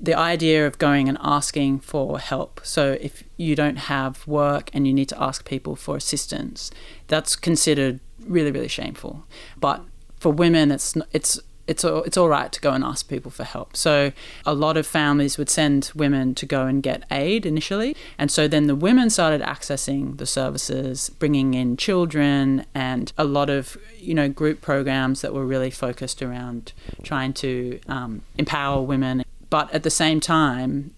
the 0.00 0.14
idea 0.14 0.66
of 0.66 0.78
going 0.78 1.08
and 1.08 1.18
asking 1.20 1.80
for 1.80 2.18
help. 2.18 2.60
So 2.64 2.96
if 3.00 3.24
you 3.36 3.54
don't 3.54 3.76
have 3.76 4.26
work 4.26 4.70
and 4.72 4.86
you 4.86 4.94
need 4.94 5.08
to 5.10 5.22
ask 5.22 5.44
people 5.44 5.76
for 5.76 5.96
assistance, 5.96 6.70
that's 7.06 7.36
considered 7.36 8.00
really 8.24 8.50
really 8.50 8.68
shameful. 8.68 9.24
But 9.58 9.84
for 10.18 10.32
women, 10.32 10.70
it's 10.70 10.96
it's 11.12 11.40
it's 11.68 11.84
all, 11.84 12.02
it's 12.02 12.16
all 12.16 12.28
right 12.28 12.50
to 12.50 12.60
go 12.60 12.72
and 12.72 12.82
ask 12.82 13.08
people 13.08 13.30
for 13.30 13.44
help. 13.44 13.76
So 13.76 14.12
a 14.44 14.54
lot 14.54 14.76
of 14.76 14.86
families 14.86 15.38
would 15.38 15.50
send 15.50 15.92
women 15.94 16.34
to 16.36 16.46
go 16.46 16.66
and 16.66 16.82
get 16.82 17.04
aid 17.10 17.46
initially, 17.46 17.94
and 18.18 18.30
so 18.30 18.48
then 18.48 18.66
the 18.66 18.74
women 18.74 19.10
started 19.10 19.40
accessing 19.42 20.16
the 20.18 20.26
services, 20.26 21.10
bringing 21.18 21.54
in 21.54 21.76
children, 21.76 22.64
and 22.74 23.12
a 23.18 23.24
lot 23.24 23.50
of 23.50 23.76
you 23.98 24.14
know 24.14 24.28
group 24.28 24.60
programs 24.60 25.20
that 25.20 25.34
were 25.34 25.46
really 25.46 25.70
focused 25.70 26.22
around 26.22 26.72
trying 27.02 27.32
to 27.34 27.78
um, 27.88 28.22
empower 28.36 28.82
women. 28.82 29.24
But 29.50 29.72
at 29.72 29.82
the 29.82 29.90
same 29.90 30.20
time, 30.20 30.94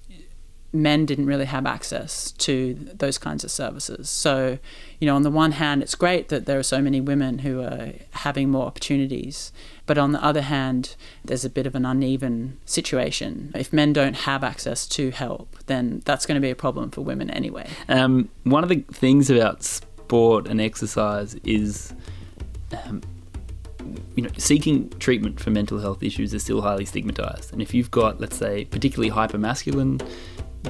men 0.72 1.04
didn't 1.04 1.26
really 1.26 1.46
have 1.46 1.66
access 1.66 2.30
to 2.33 2.74
those 2.74 3.18
kinds 3.18 3.42
of 3.42 3.50
services. 3.50 4.09
So, 4.09 4.59
you 5.00 5.06
know, 5.06 5.16
on 5.16 5.22
the 5.22 5.30
one 5.30 5.52
hand, 5.52 5.83
it's 5.83 5.96
great 5.96 6.28
that 6.28 6.46
there 6.46 6.59
are 6.59 6.64
so 6.64 6.80
many 6.80 7.00
women 7.00 7.40
who 7.40 7.61
are 7.61 7.92
having 8.12 8.50
more 8.50 8.66
opportunities. 8.66 9.52
But 9.87 9.98
on 9.98 10.12
the 10.12 10.24
other 10.24 10.42
hand, 10.42 10.94
there's 11.24 11.44
a 11.44 11.50
bit 11.50 11.66
of 11.66 11.74
an 11.74 11.85
uneven 11.85 12.59
situation. 12.64 13.50
If 13.54 13.72
men 13.72 13.92
don't 13.92 14.14
have 14.14 14.44
access 14.44 14.87
to 14.88 15.11
help, 15.11 15.56
then 15.66 16.02
that's 16.04 16.24
going 16.24 16.37
to 16.37 16.40
be 16.40 16.50
a 16.50 16.56
problem 16.56 16.90
for 16.90 17.00
women 17.00 17.30
anyway. 17.30 17.68
Um, 17.88 18.28
one 18.44 18.62
of 18.62 18.68
the 18.68 18.85
things 18.92 19.28
about 19.28 19.64
sport 19.64 20.46
and 20.46 20.61
exercise 20.61 21.35
is, 21.42 21.92
um, 22.87 23.02
you 24.14 24.22
know, 24.22 24.30
seeking 24.37 24.90
treatment 25.00 25.40
for 25.40 25.50
mental 25.50 25.80
health 25.80 26.04
issues 26.04 26.33
is 26.33 26.44
still 26.44 26.61
highly 26.61 26.85
stigmatized. 26.85 27.52
And 27.52 27.61
if 27.61 27.74
you've 27.74 27.90
got, 27.90 28.20
let's 28.20 28.37
say, 28.37 28.66
particularly 28.66 29.11
hypermasculine 29.11 30.00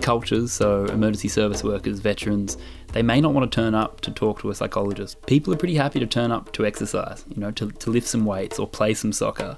cultures, 0.00 0.53
so 0.53 0.85
emergency 0.87 1.29
service 1.29 1.64
workers, 1.64 2.00
veterans, 2.00 2.57
they 2.92 3.03
may 3.03 3.20
not 3.20 3.33
want 3.33 3.50
to 3.50 3.55
turn 3.55 3.74
up 3.74 4.00
to 4.03 4.11
talk 4.11 4.40
to 4.40 4.50
a 4.50 4.55
psychologist. 4.55 5.24
People 5.26 5.53
are 5.53 5.57
pretty 5.57 5.76
happy 5.76 6.00
to 6.00 6.07
turn 6.07 6.33
up 6.33 6.53
to 6.53 6.66
exercise, 6.66 7.24
you 7.29 7.40
know, 7.40 7.50
to, 7.53 7.70
to 7.70 7.90
lift 7.90 8.07
some 8.07 8.24
weights 8.24 8.59
or 8.59 8.66
play 8.66 8.94
some 8.94 9.12
soccer. 9.12 9.57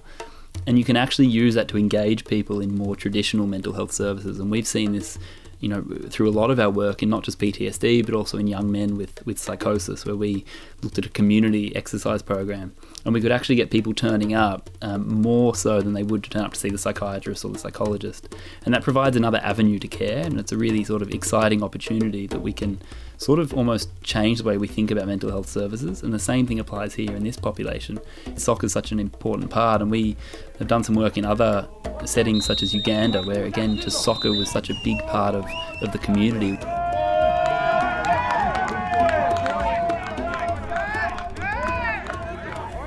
And 0.66 0.78
you 0.78 0.84
can 0.84 0.96
actually 0.96 1.28
use 1.28 1.54
that 1.54 1.68
to 1.68 1.78
engage 1.78 2.24
people 2.24 2.60
in 2.60 2.76
more 2.76 2.94
traditional 2.94 3.46
mental 3.46 3.72
health 3.72 3.92
services. 3.92 4.38
And 4.38 4.50
we've 4.50 4.66
seen 4.66 4.92
this, 4.92 5.18
you 5.62 5.68
know, 5.68 5.83
through 6.11 6.29
a 6.29 6.33
lot 6.33 6.51
of 6.51 6.59
our 6.59 6.68
work 6.68 7.05
in 7.05 7.09
not 7.09 7.22
just 7.22 7.38
PTSD, 7.38 8.05
but 8.05 8.14
also 8.16 8.37
in 8.37 8.48
young 8.48 8.70
men 8.70 8.96
with, 8.96 9.25
with 9.25 9.38
psychosis, 9.38 10.05
where 10.05 10.16
we 10.16 10.44
looked 10.83 10.98
at 10.98 11.07
a 11.07 11.09
community 11.09 11.75
exercise 11.77 12.20
program. 12.20 12.75
And 13.05 13.14
we 13.14 13.20
could 13.20 13.31
actually 13.31 13.55
get 13.55 13.70
people 13.70 13.94
turning 13.94 14.35
up 14.35 14.70
um, 14.83 15.22
more 15.22 15.55
so 15.55 15.81
than 15.81 15.92
they 15.92 16.03
would 16.03 16.25
to 16.25 16.31
turn 16.31 16.42
up 16.42 16.55
to 16.55 16.59
see 16.59 16.68
the 16.68 16.79
psychiatrist 16.79 17.44
or 17.44 17.53
the 17.53 17.61
psychologist. 17.61 18.35
And 18.64 18.75
that 18.75 18.83
provides 18.83 19.16
another 19.16 19.38
avenue 19.38 19.79
to 19.79 19.87
care. 19.87 20.27
And 20.27 20.40
it's 20.40 20.51
a 20.51 20.57
really 20.57 20.83
sort 20.83 21.01
of 21.01 21.11
exciting 21.11 21.62
opportunity 21.62 22.27
that 22.27 22.40
we 22.40 22.53
can 22.53 22.83
sort 23.22 23.38
of 23.38 23.54
almost 23.54 23.88
change 24.02 24.38
the 24.38 24.44
way 24.44 24.58
we 24.58 24.66
think 24.66 24.90
about 24.90 25.06
mental 25.06 25.30
health 25.30 25.48
services. 25.48 26.02
And 26.02 26.12
the 26.12 26.18
same 26.18 26.44
thing 26.44 26.58
applies 26.58 26.94
here 26.94 27.14
in 27.14 27.22
this 27.22 27.37
population. 27.37 28.00
Soccer 28.35 28.66
is 28.66 28.72
such 28.72 28.90
an 28.90 28.98
important 28.98 29.48
part, 29.48 29.80
and 29.80 29.92
we 29.92 30.16
have 30.58 30.66
done 30.66 30.82
some 30.82 30.96
work 30.96 31.16
in 31.16 31.24
other 31.24 31.68
settings 32.04 32.44
such 32.44 32.64
as 32.64 32.74
Uganda, 32.74 33.22
where 33.22 33.44
again, 33.44 33.76
just 33.76 34.02
soccer 34.02 34.30
was 34.30 34.50
such 34.50 34.70
a 34.70 34.74
big 34.82 34.98
part 35.06 35.37
of, 35.37 35.46
of 35.82 35.92
the 35.92 35.98
community. 35.98 36.58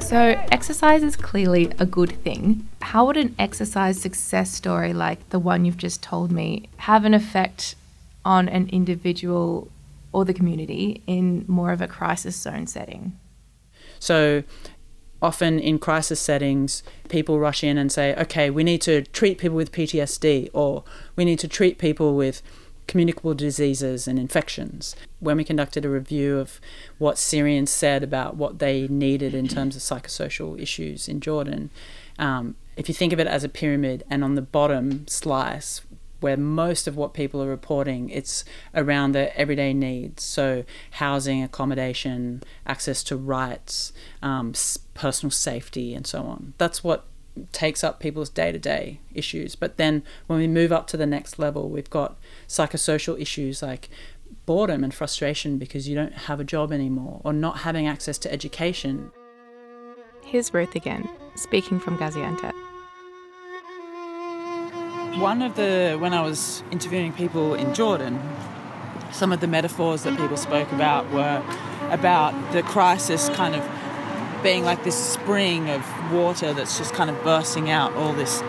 So, 0.01 0.35
exercise 0.51 1.01
is 1.01 1.15
clearly 1.15 1.71
a 1.79 1.85
good 1.85 2.11
thing. 2.23 2.67
How 2.81 3.05
would 3.05 3.17
an 3.17 3.35
exercise 3.39 4.01
success 4.01 4.51
story 4.51 4.93
like 4.93 5.29
the 5.29 5.39
one 5.39 5.63
you've 5.63 5.77
just 5.77 6.03
told 6.03 6.31
me 6.31 6.67
have 6.77 7.05
an 7.05 7.13
effect 7.13 7.75
on 8.23 8.49
an 8.49 8.67
individual 8.69 9.69
or 10.15 10.23
the 10.23 10.33
community 10.33 11.03
in 11.07 11.43
more 11.45 11.73
of 11.73 11.81
a 11.81 11.87
crisis 11.87 12.37
zone 12.37 12.65
setting? 12.65 13.19
So, 13.99 14.43
often 15.21 15.59
in 15.59 15.77
crisis 15.77 16.21
settings, 16.21 16.83
people 17.09 17.37
rush 17.37 17.65
in 17.65 17.77
and 17.77 17.91
say, 17.91 18.15
okay, 18.15 18.49
we 18.49 18.63
need 18.63 18.81
to 18.83 19.01
treat 19.01 19.37
people 19.37 19.57
with 19.57 19.73
PTSD 19.73 20.49
or 20.53 20.85
we 21.17 21.25
need 21.25 21.39
to 21.39 21.49
treat 21.49 21.79
people 21.79 22.15
with 22.15 22.41
communicable 22.87 23.33
diseases 23.33 24.07
and 24.07 24.17
infections. 24.17 24.95
When 25.19 25.35
we 25.35 25.43
conducted 25.43 25.83
a 25.83 25.89
review 25.89 26.39
of 26.39 26.61
what 26.97 27.17
Syrians 27.17 27.69
said 27.69 28.01
about 28.01 28.37
what 28.37 28.59
they 28.59 28.87
needed 28.87 29.33
in 29.33 29.49
terms 29.49 29.75
of 29.75 29.81
psychosocial 29.81 30.57
issues 30.61 31.09
in 31.09 31.19
Jordan, 31.19 31.71
um, 32.17 32.55
if 32.77 32.87
you 32.87 32.95
think 32.95 33.11
of 33.11 33.19
it 33.19 33.27
as 33.27 33.43
a 33.43 33.49
pyramid 33.49 34.03
and 34.09 34.23
on 34.23 34.35
the 34.35 34.41
bottom 34.41 35.07
slice, 35.07 35.81
where 36.19 36.37
most 36.37 36.87
of 36.87 36.95
what 36.95 37.13
people 37.13 37.41
are 37.41 37.47
reporting, 37.47 38.09
it's 38.09 38.45
around 38.73 39.11
their 39.11 39.31
everyday 39.35 39.73
needs. 39.73 40.23
So, 40.23 40.63
housing, 40.91 41.43
accommodation, 41.43 42.43
access 42.65 43.03
to 43.03 43.17
rights, 43.17 43.93
um, 44.21 44.53
personal 44.93 45.31
safety, 45.31 45.93
and 45.93 46.07
so 46.07 46.23
on. 46.23 46.53
That's 46.57 46.83
what 46.83 47.05
takes 47.51 47.83
up 47.83 47.99
people's 47.99 48.29
day 48.29 48.51
to 48.51 48.59
day 48.59 48.99
issues. 49.13 49.55
But 49.55 49.77
then 49.77 50.03
when 50.27 50.39
we 50.39 50.47
move 50.47 50.71
up 50.71 50.87
to 50.87 50.97
the 50.97 51.05
next 51.05 51.37
level, 51.37 51.69
we've 51.69 51.89
got 51.89 52.15
psychosocial 52.47 53.19
issues 53.19 53.61
like 53.61 53.89
boredom 54.45 54.83
and 54.83 54.93
frustration 54.93 55.57
because 55.57 55.87
you 55.87 55.95
don't 55.95 56.13
have 56.13 56.39
a 56.39 56.43
job 56.43 56.71
anymore 56.71 57.21
or 57.23 57.33
not 57.33 57.59
having 57.59 57.87
access 57.87 58.17
to 58.19 58.31
education. 58.31 59.11
Here's 60.23 60.53
Ruth 60.53 60.75
again, 60.75 61.07
speaking 61.35 61.79
from 61.79 61.97
Gaziantep. 61.97 62.53
One 65.17 65.41
of 65.41 65.55
the, 65.55 65.95
when 65.97 66.13
I 66.13 66.21
was 66.21 66.61
interviewing 66.71 67.13
people 67.13 67.53
in 67.53 67.73
Jordan, 67.73 68.21
some 69.11 69.31
of 69.31 69.39
the 69.39 69.47
metaphors 69.47 70.03
that 70.03 70.17
people 70.17 70.35
spoke 70.35 70.69
about 70.73 71.09
were 71.11 71.41
about 71.89 72.33
the 72.51 72.61
crisis 72.63 73.29
kind 73.29 73.55
of 73.55 73.63
being 74.43 74.65
like 74.65 74.83
this 74.83 74.97
spring 74.97 75.69
of 75.69 76.11
water 76.11 76.53
that's 76.53 76.77
just 76.77 76.93
kind 76.93 77.09
of 77.09 77.23
bursting 77.23 77.69
out 77.69 77.93
all 77.93 78.11
this 78.11 78.41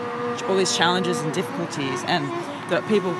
all 0.47 0.57
these 0.57 0.75
challenges 0.75 1.21
and 1.21 1.33
difficulties 1.33 2.03
and 2.05 2.25
that 2.69 2.85
people 2.87 3.13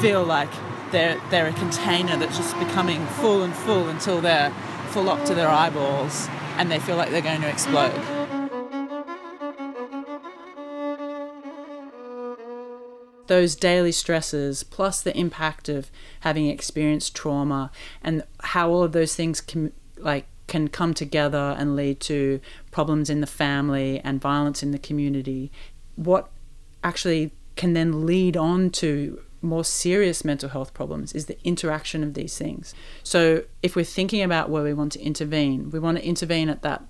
feel 0.00 0.22
like 0.22 0.50
they're 0.90 1.18
they're 1.30 1.46
a 1.46 1.52
container 1.54 2.16
that's 2.18 2.36
just 2.36 2.58
becoming 2.58 3.04
full 3.06 3.42
and 3.42 3.54
full 3.54 3.88
until 3.88 4.20
they're 4.20 4.50
full 4.88 5.08
up 5.08 5.24
to 5.24 5.34
their 5.34 5.48
eyeballs 5.48 6.28
and 6.58 6.70
they 6.70 6.78
feel 6.78 6.96
like 6.96 7.10
they're 7.10 7.22
going 7.22 7.40
to 7.40 7.48
explode. 7.48 8.19
Those 13.30 13.54
daily 13.54 13.92
stresses, 13.92 14.64
plus 14.64 15.00
the 15.00 15.16
impact 15.16 15.68
of 15.68 15.88
having 16.26 16.48
experienced 16.48 17.14
trauma, 17.14 17.70
and 18.02 18.24
how 18.42 18.70
all 18.70 18.82
of 18.82 18.90
those 18.90 19.14
things 19.14 19.40
can 19.40 19.72
like 19.96 20.26
can 20.48 20.66
come 20.66 20.92
together 20.94 21.54
and 21.56 21.76
lead 21.76 22.00
to 22.00 22.40
problems 22.72 23.08
in 23.08 23.20
the 23.20 23.26
family 23.44 24.00
and 24.00 24.20
violence 24.20 24.64
in 24.64 24.72
the 24.72 24.80
community, 24.80 25.52
what 25.94 26.28
actually 26.82 27.30
can 27.54 27.72
then 27.72 28.04
lead 28.04 28.36
on 28.36 28.68
to 28.70 29.20
more 29.42 29.64
serious 29.64 30.24
mental 30.24 30.48
health 30.48 30.74
problems 30.74 31.12
is 31.12 31.26
the 31.26 31.38
interaction 31.44 32.02
of 32.02 32.14
these 32.14 32.36
things. 32.36 32.74
So 33.04 33.44
if 33.62 33.76
we're 33.76 33.84
thinking 33.84 34.22
about 34.22 34.50
where 34.50 34.64
we 34.64 34.74
want 34.74 34.92
to 34.92 35.00
intervene, 35.00 35.70
we 35.70 35.78
want 35.78 35.98
to 35.98 36.04
intervene 36.04 36.48
at 36.48 36.62
that 36.62 36.82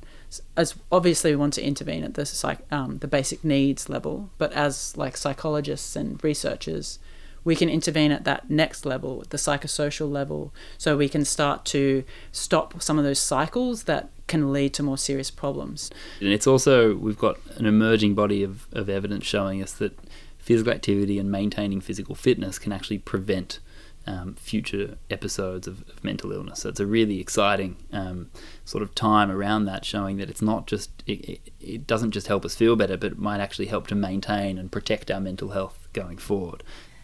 as 0.56 0.74
obviously 0.92 1.32
we 1.32 1.36
want 1.36 1.54
to 1.54 1.62
intervene 1.62 2.04
at 2.04 2.14
the 2.14 2.26
psych, 2.26 2.60
um, 2.70 2.98
the 2.98 3.08
basic 3.08 3.44
needs 3.44 3.88
level, 3.88 4.30
but 4.38 4.52
as 4.52 4.96
like 4.96 5.16
psychologists 5.16 5.96
and 5.96 6.22
researchers, 6.22 6.98
we 7.42 7.56
can 7.56 7.68
intervene 7.68 8.12
at 8.12 8.24
that 8.24 8.50
next 8.50 8.84
level, 8.84 9.24
the 9.30 9.36
psychosocial 9.36 10.10
level, 10.10 10.52
so 10.76 10.96
we 10.96 11.08
can 11.08 11.24
start 11.24 11.64
to 11.64 12.04
stop 12.32 12.82
some 12.82 12.98
of 12.98 13.04
those 13.04 13.18
cycles 13.18 13.84
that 13.84 14.10
can 14.26 14.52
lead 14.52 14.74
to 14.74 14.82
more 14.82 14.98
serious 14.98 15.30
problems. 15.30 15.90
And 16.20 16.28
it's 16.28 16.46
also, 16.46 16.94
we've 16.94 17.18
got 17.18 17.38
an 17.56 17.66
emerging 17.66 18.14
body 18.14 18.42
of, 18.42 18.66
of 18.72 18.88
evidence 18.88 19.24
showing 19.24 19.62
us 19.62 19.72
that 19.74 19.98
physical 20.38 20.72
activity 20.72 21.18
and 21.18 21.30
maintaining 21.30 21.80
physical 21.80 22.14
fitness 22.14 22.58
can 22.58 22.72
actually 22.72 22.98
prevent 22.98 23.58
um, 24.06 24.34
future 24.34 24.96
episodes 25.10 25.66
of, 25.66 25.88
of, 25.88 26.02
mental 26.02 26.32
illness. 26.32 26.60
So 26.60 26.68
it's 26.68 26.80
a 26.80 26.86
really 26.86 27.20
exciting 27.20 27.76
um, 27.92 28.30
sort 28.64 28.82
of 28.82 28.94
time 28.94 29.30
around 29.30 29.66
that, 29.66 29.84
showing 29.84 30.16
that 30.16 30.30
it's 30.30 30.42
not 30.42 30.66
just, 30.66 30.90
it, 31.06 31.28
it, 31.28 31.40
it 31.60 31.86
doesn't 31.86 32.12
just 32.12 32.26
help 32.26 32.44
us 32.44 32.54
feel 32.54 32.76
better, 32.76 32.96
but 32.96 33.12
it 33.12 33.18
might 33.18 33.40
actually 33.40 33.66
help 33.66 33.86
to 33.88 33.94
maintain 33.94 34.58
and 34.58 34.72
protect 34.72 35.10
our 35.10 35.20
mental 35.20 35.50
health 35.50 35.88
going 35.92 36.18
forward. 36.18 36.62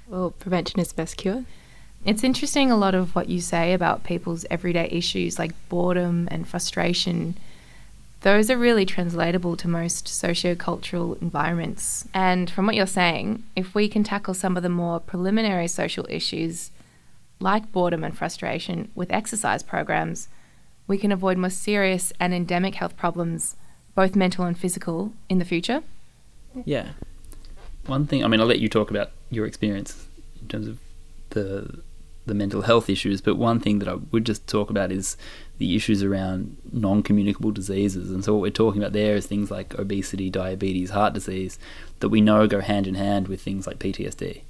Well, 0.08 0.30
prevention 0.30 0.80
is 0.80 0.92
best 0.92 1.16
cure. 1.16 1.44
It's 2.04 2.22
interesting 2.22 2.70
a 2.70 2.76
lot 2.76 2.94
of 2.94 3.14
what 3.14 3.28
you 3.28 3.40
say 3.40 3.72
about 3.72 4.04
people's 4.04 4.46
everyday 4.50 4.88
issues 4.90 5.38
like 5.38 5.52
boredom 5.68 6.28
and 6.30 6.46
frustration. 6.46 7.36
Those 8.20 8.48
are 8.48 8.56
really 8.56 8.86
translatable 8.86 9.56
to 9.56 9.68
most 9.68 10.06
sociocultural 10.06 11.20
environments. 11.20 12.06
And 12.14 12.48
from 12.48 12.66
what 12.66 12.76
you're 12.76 12.86
saying, 12.86 13.42
if 13.56 13.74
we 13.74 13.88
can 13.88 14.04
tackle 14.04 14.34
some 14.34 14.56
of 14.56 14.62
the 14.62 14.68
more 14.68 15.00
preliminary 15.00 15.68
social 15.68 16.06
issues 16.08 16.70
like 17.40 17.72
boredom 17.72 18.04
and 18.04 18.16
frustration 18.16 18.90
with 18.94 19.12
exercise 19.12 19.62
programs, 19.62 20.28
we 20.86 20.98
can 20.98 21.12
avoid 21.12 21.38
more 21.38 21.50
serious 21.50 22.12
and 22.18 22.32
endemic 22.32 22.76
health 22.76 22.96
problems, 22.96 23.56
both 23.94 24.16
mental 24.16 24.44
and 24.44 24.58
physical, 24.58 25.12
in 25.28 25.38
the 25.38 25.44
future. 25.44 25.82
Yeah, 26.64 26.90
one 27.86 28.06
thing, 28.06 28.24
I 28.24 28.28
mean, 28.28 28.40
I'll 28.40 28.46
let 28.46 28.60
you 28.60 28.68
talk 28.68 28.90
about 28.90 29.10
your 29.30 29.46
experience 29.46 30.06
in 30.40 30.48
terms 30.48 30.66
of 30.66 30.78
the 31.30 31.82
the 32.26 32.34
mental 32.34 32.62
health 32.62 32.90
issues, 32.90 33.20
but 33.20 33.36
one 33.36 33.60
thing 33.60 33.78
that 33.78 33.88
I 33.88 33.94
would 33.94 34.26
just 34.26 34.46
talk 34.46 34.68
about 34.68 34.90
is 34.90 35.16
the 35.58 35.76
issues 35.76 36.02
around 36.02 36.56
non-communicable 36.72 37.52
diseases. 37.52 38.10
And 38.10 38.24
so 38.24 38.34
what 38.34 38.42
we're 38.42 38.50
talking 38.50 38.82
about 38.82 38.92
there 38.92 39.14
is 39.14 39.26
things 39.26 39.50
like 39.50 39.78
obesity, 39.78 40.28
diabetes, 40.28 40.90
heart 40.90 41.14
disease 41.14 41.58
that 42.00 42.08
we 42.08 42.20
know 42.20 42.46
go 42.46 42.60
hand 42.60 42.86
in 42.86 42.96
hand 42.96 43.28
with 43.28 43.40
things 43.40 43.66
like 43.66 43.78
PTSD. 43.78 44.42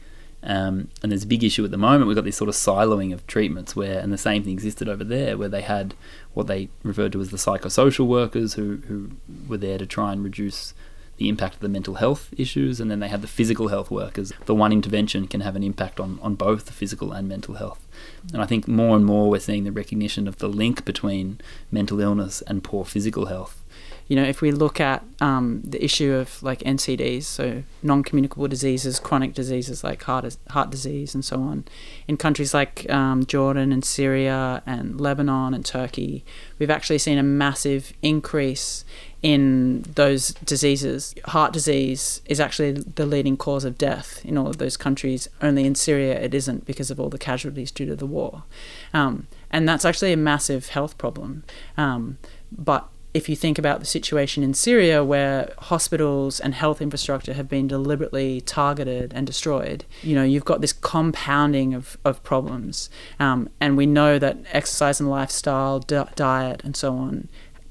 Um, 0.43 0.89
and 1.03 1.11
there's 1.11 1.25
a 1.25 1.27
big 1.27 1.43
issue 1.43 1.65
at 1.65 1.71
the 1.71 1.77
moment. 1.77 2.07
We've 2.07 2.15
got 2.15 2.25
this 2.25 2.37
sort 2.37 2.49
of 2.49 2.55
siloing 2.55 3.13
of 3.13 3.27
treatments 3.27 3.75
where, 3.75 3.99
and 3.99 4.13
the 4.13 4.19
same 4.19 4.45
thing 4.45 4.53
existed 4.53 4.89
over 4.89 5.03
there, 5.03 5.37
where 5.37 5.49
they 5.49 5.63
had 5.63 5.95
what 6.35 6.47
they 6.47 6.69
referred 6.83 7.13
to 7.13 7.21
as 7.21 7.31
the 7.31 7.37
psychosocial 7.37 8.07
workers 8.07 8.55
who, 8.55 8.77
who 8.87 9.11
were 9.49 9.57
there 9.57 9.79
to 9.79 9.87
try 9.87 10.13
and 10.13 10.23
reduce 10.23 10.73
the 11.17 11.29
impact 11.29 11.55
of 11.55 11.61
the 11.61 11.69
mental 11.69 11.95
health 11.95 12.33
issues, 12.37 12.79
and 12.79 12.91
then 12.91 13.01
they 13.01 13.09
had 13.09 13.23
the 13.23 13.29
physical 13.29 13.69
health 13.69 13.91
workers. 13.91 14.33
The 14.45 14.55
one 14.55 14.73
intervention 14.73 15.27
can 15.27 15.41
have 15.41 15.57
an 15.57 15.63
impact 15.63 15.99
on, 15.99 16.19
on 16.21 16.35
both 16.35 16.67
the 16.67 16.73
physical 16.73 17.13
and 17.13 17.27
mental 17.27 17.55
health. 17.55 17.87
And 18.33 18.43
I 18.43 18.47
think 18.47 18.69
more 18.69 18.95
and 18.97 19.05
more 19.05 19.31
we're 19.31 19.41
seeing 19.41 19.65
the 19.65 19.73
recognition 19.73 20.29
of 20.29 20.37
the 20.39 20.49
link 20.49 20.85
between 20.85 21.41
mental 21.71 22.01
illness 22.01 22.43
and 22.43 22.63
poor 22.63 22.85
physical 22.85 23.27
health. 23.27 23.65
You 24.09 24.17
know, 24.17 24.25
if 24.25 24.41
we 24.41 24.53
look 24.53 24.81
at 24.81 25.05
um, 25.21 25.63
the 25.65 25.85
issue 25.85 26.15
of 26.15 26.43
like 26.43 26.61
NCDs, 26.61 27.25
so 27.25 27.65
non 27.83 28.03
communicable 28.05 28.47
diseases, 28.47 29.01
chronic 29.01 29.35
diseases 29.35 29.83
like 29.83 30.03
heart, 30.05 30.37
heart 30.51 30.71
disease, 30.71 31.15
and 31.15 31.25
so 31.25 31.37
on, 31.41 31.65
in 32.07 32.17
countries 32.17 32.55
like 32.55 32.89
um, 32.91 33.27
Jordan 33.27 33.73
and 33.73 33.85
Syria 33.85 34.63
and 34.65 35.01
Lebanon 35.01 35.55
and 35.55 35.65
Turkey, 35.65 36.25
we've 36.59 36.71
actually 36.71 36.99
seen 36.99 37.19
a 37.19 37.23
massive 37.23 37.93
increase 38.01 38.85
in 39.23 39.83
those 39.95 40.29
diseases. 40.45 41.13
Heart 41.25 41.53
disease 41.53 42.23
is 42.27 42.39
actually 42.39 42.73
the 42.73 43.07
leading 43.07 43.37
cause 43.37 43.65
of 43.65 43.77
death 43.77 44.25
in 44.25 44.39
all 44.39 44.47
of 44.47 44.59
those 44.59 44.77
countries. 44.77 45.29
Only 45.43 45.65
in 45.65 45.75
Syria 45.75 46.21
it 46.21 46.33
isn't 46.33 46.65
because 46.65 46.93
of 46.93 47.01
all 47.01 47.09
the 47.09 47.19
casualties 47.19 47.73
due 47.73 47.87
to 47.87 47.97
the 47.97 48.07
war. 48.07 48.45
Um, 48.95 49.27
and 49.51 49.69
that's 49.69 49.85
actually 49.85 50.13
a 50.13 50.17
massive 50.17 50.69
health 50.69 50.97
problem. 50.97 51.43
Um, 51.77 52.19
but 52.53 52.89
if 53.17 53.31
you 53.31 53.35
think 53.35 53.59
about 53.59 53.81
the 53.81 53.87
situation 53.87 54.43
in 54.43 54.53
Syria, 54.53 55.03
where 55.03 55.55
hospitals 55.59 56.39
and 56.39 56.55
health 56.55 56.83
infrastructure 56.83 57.33
have 57.33 57.49
been 57.49 57.67
deliberately 57.67 58.43
targeted 58.43 59.15
and 59.15 59.27
destroyed, 59.27 59.87
you 60.03 60.15
know, 60.15 60.23
you've 60.23 60.45
got 60.45 60.61
this 60.61 60.75
compounding 60.75 61.73
of, 61.73 61.97
of 62.05 62.23
problems. 62.23 62.91
Um, 63.19 63.49
and 63.59 63.75
we 63.75 63.87
know 63.87 64.19
that 64.19 64.37
exercise 64.53 65.01
and 65.01 65.09
lifestyle, 65.09 65.79
di- 65.79 66.11
diet, 66.15 66.63
and 66.63 66.77
so 66.77 66.95
on 66.95 67.29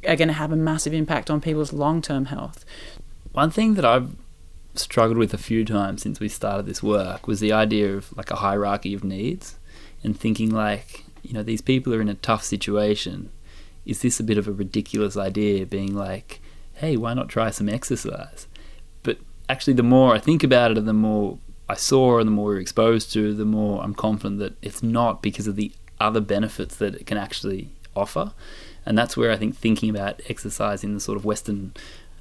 are 0.07 0.15
going 0.15 0.29
to 0.29 0.33
have 0.33 0.51
a 0.51 0.55
massive 0.55 0.93
impact 0.95 1.29
on 1.29 1.41
people's 1.41 1.71
long 1.71 2.01
term 2.01 2.25
health. 2.25 2.65
One 3.31 3.51
thing 3.51 3.75
that 3.75 3.85
I've 3.85 4.15
struggled 4.73 5.19
with 5.19 5.31
a 5.31 5.37
few 5.37 5.63
times 5.63 6.01
since 6.01 6.19
we 6.19 6.27
started 6.27 6.65
this 6.65 6.81
work 6.81 7.27
was 7.27 7.39
the 7.39 7.53
idea 7.53 7.95
of 7.95 8.17
like 8.17 8.31
a 8.31 8.37
hierarchy 8.37 8.95
of 8.95 9.03
needs 9.03 9.59
and 10.03 10.19
thinking 10.19 10.49
like, 10.49 11.03
you 11.21 11.33
know, 11.33 11.43
these 11.43 11.61
people 11.61 11.93
are 11.93 12.01
in 12.01 12.09
a 12.09 12.15
tough 12.15 12.43
situation. 12.43 13.29
Is 13.85 14.01
this 14.01 14.19
a 14.19 14.23
bit 14.23 14.37
of 14.37 14.47
a 14.47 14.53
ridiculous 14.53 15.15
idea 15.15 15.65
being 15.65 15.95
like, 15.95 16.41
hey, 16.75 16.97
why 16.97 17.13
not 17.13 17.29
try 17.29 17.49
some 17.51 17.69
exercise? 17.69 18.47
But 19.03 19.19
actually, 19.47 19.73
the 19.73 19.83
more 19.83 20.15
I 20.15 20.19
think 20.19 20.43
about 20.43 20.71
it 20.71 20.77
and 20.77 20.87
the 20.87 20.93
more 20.93 21.37
I 21.67 21.75
saw 21.75 22.19
and 22.19 22.27
the 22.27 22.31
more 22.31 22.45
we're 22.45 22.59
exposed 22.59 23.11
to, 23.13 23.33
the 23.33 23.45
more 23.45 23.83
I'm 23.83 23.95
confident 23.95 24.39
that 24.39 24.53
it's 24.61 24.83
not 24.83 25.21
because 25.21 25.47
of 25.47 25.55
the 25.55 25.71
other 25.99 26.21
benefits 26.21 26.75
that 26.77 26.95
it 26.95 27.05
can 27.05 27.17
actually 27.17 27.69
offer. 27.95 28.33
And 28.85 28.97
that's 28.97 29.17
where 29.17 29.31
I 29.31 29.37
think 29.37 29.55
thinking 29.55 29.89
about 29.89 30.21
exercise 30.29 30.83
in 30.83 30.93
the 30.93 30.99
sort 30.99 31.17
of 31.17 31.25
Western 31.25 31.73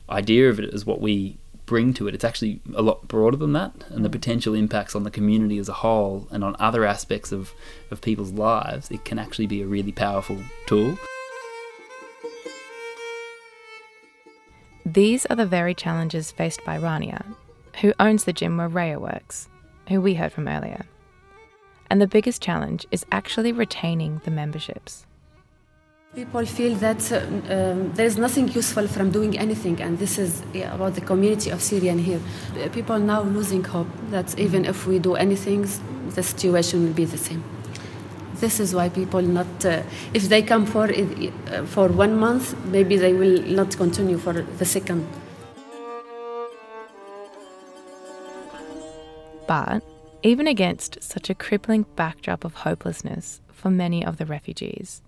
idea 0.08 0.48
of 0.48 0.58
it 0.58 0.72
is 0.72 0.86
what 0.86 1.00
we 1.00 1.36
bring 1.66 1.94
to 1.94 2.08
it. 2.08 2.14
It's 2.14 2.24
actually 2.24 2.60
a 2.74 2.82
lot 2.82 3.08
broader 3.08 3.36
than 3.36 3.52
that, 3.52 3.72
and 3.88 4.04
the 4.04 4.08
mm. 4.08 4.12
potential 4.12 4.54
impacts 4.54 4.94
on 4.94 5.02
the 5.02 5.10
community 5.10 5.58
as 5.58 5.68
a 5.68 5.74
whole 5.74 6.28
and 6.30 6.44
on 6.44 6.56
other 6.58 6.84
aspects 6.84 7.32
of, 7.32 7.52
of 7.90 8.00
people's 8.00 8.32
lives, 8.32 8.90
it 8.90 9.04
can 9.04 9.18
actually 9.18 9.46
be 9.46 9.62
a 9.62 9.66
really 9.66 9.92
powerful 9.92 10.38
tool. 10.66 10.98
These 14.86 15.24
are 15.26 15.36
the 15.36 15.46
very 15.46 15.74
challenges 15.74 16.30
faced 16.30 16.62
by 16.62 16.78
Rania, 16.78 17.24
who 17.80 17.94
owns 17.98 18.24
the 18.24 18.34
gym 18.34 18.58
where 18.58 18.68
Raya 18.68 19.00
works, 19.00 19.48
who 19.88 19.98
we 19.98 20.14
heard 20.14 20.30
from 20.30 20.46
earlier. 20.46 20.84
And 21.88 22.02
the 22.02 22.06
biggest 22.06 22.42
challenge 22.42 22.86
is 22.90 23.06
actually 23.10 23.52
retaining 23.52 24.20
the 24.24 24.30
memberships. 24.30 25.06
People 26.14 26.44
feel 26.44 26.74
that 26.76 27.10
uh, 27.10 27.16
um, 27.16 27.92
there 27.94 28.04
is 28.04 28.18
nothing 28.18 28.48
useful 28.48 28.86
from 28.86 29.10
doing 29.10 29.38
anything, 29.38 29.80
and 29.80 29.98
this 29.98 30.18
is 30.18 30.42
about 30.54 30.94
the 30.94 31.00
community 31.00 31.48
of 31.48 31.62
Syrian 31.62 31.98
here. 31.98 32.20
People 32.72 32.98
now 32.98 33.22
losing 33.22 33.64
hope 33.64 33.88
that 34.10 34.38
even 34.38 34.66
if 34.66 34.86
we 34.86 34.98
do 34.98 35.14
anything, 35.14 35.66
the 36.10 36.22
situation 36.22 36.84
will 36.84 36.92
be 36.92 37.06
the 37.06 37.18
same. 37.18 37.42
This 38.44 38.60
is 38.60 38.74
why 38.74 38.90
people 38.90 39.22
not, 39.22 39.64
uh, 39.64 39.82
if 40.12 40.28
they 40.28 40.42
come 40.42 40.66
for 40.66 40.84
uh, 40.92 41.64
for 41.64 41.88
one 41.88 42.14
month, 42.18 42.54
maybe 42.66 42.98
they 42.98 43.14
will 43.14 43.40
not 43.58 43.74
continue 43.74 44.18
for 44.18 44.34
the 44.34 44.66
second. 44.66 45.08
But 49.48 49.82
even 50.22 50.46
against 50.46 51.02
such 51.02 51.30
a 51.30 51.34
crippling 51.34 51.86
backdrop 51.96 52.44
of 52.44 52.52
hopelessness 52.66 53.40
for 53.50 53.70
many 53.70 54.04
of 54.04 54.18
the 54.18 54.26
refugees, 54.26 55.00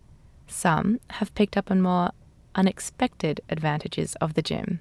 some 0.47 0.99
have 1.11 1.35
picked 1.35 1.59
up 1.59 1.71
on 1.71 1.83
more 1.83 2.13
unexpected 2.55 3.43
advantages 3.51 4.15
of 4.15 4.33
the 4.33 4.41
gym. 4.41 4.81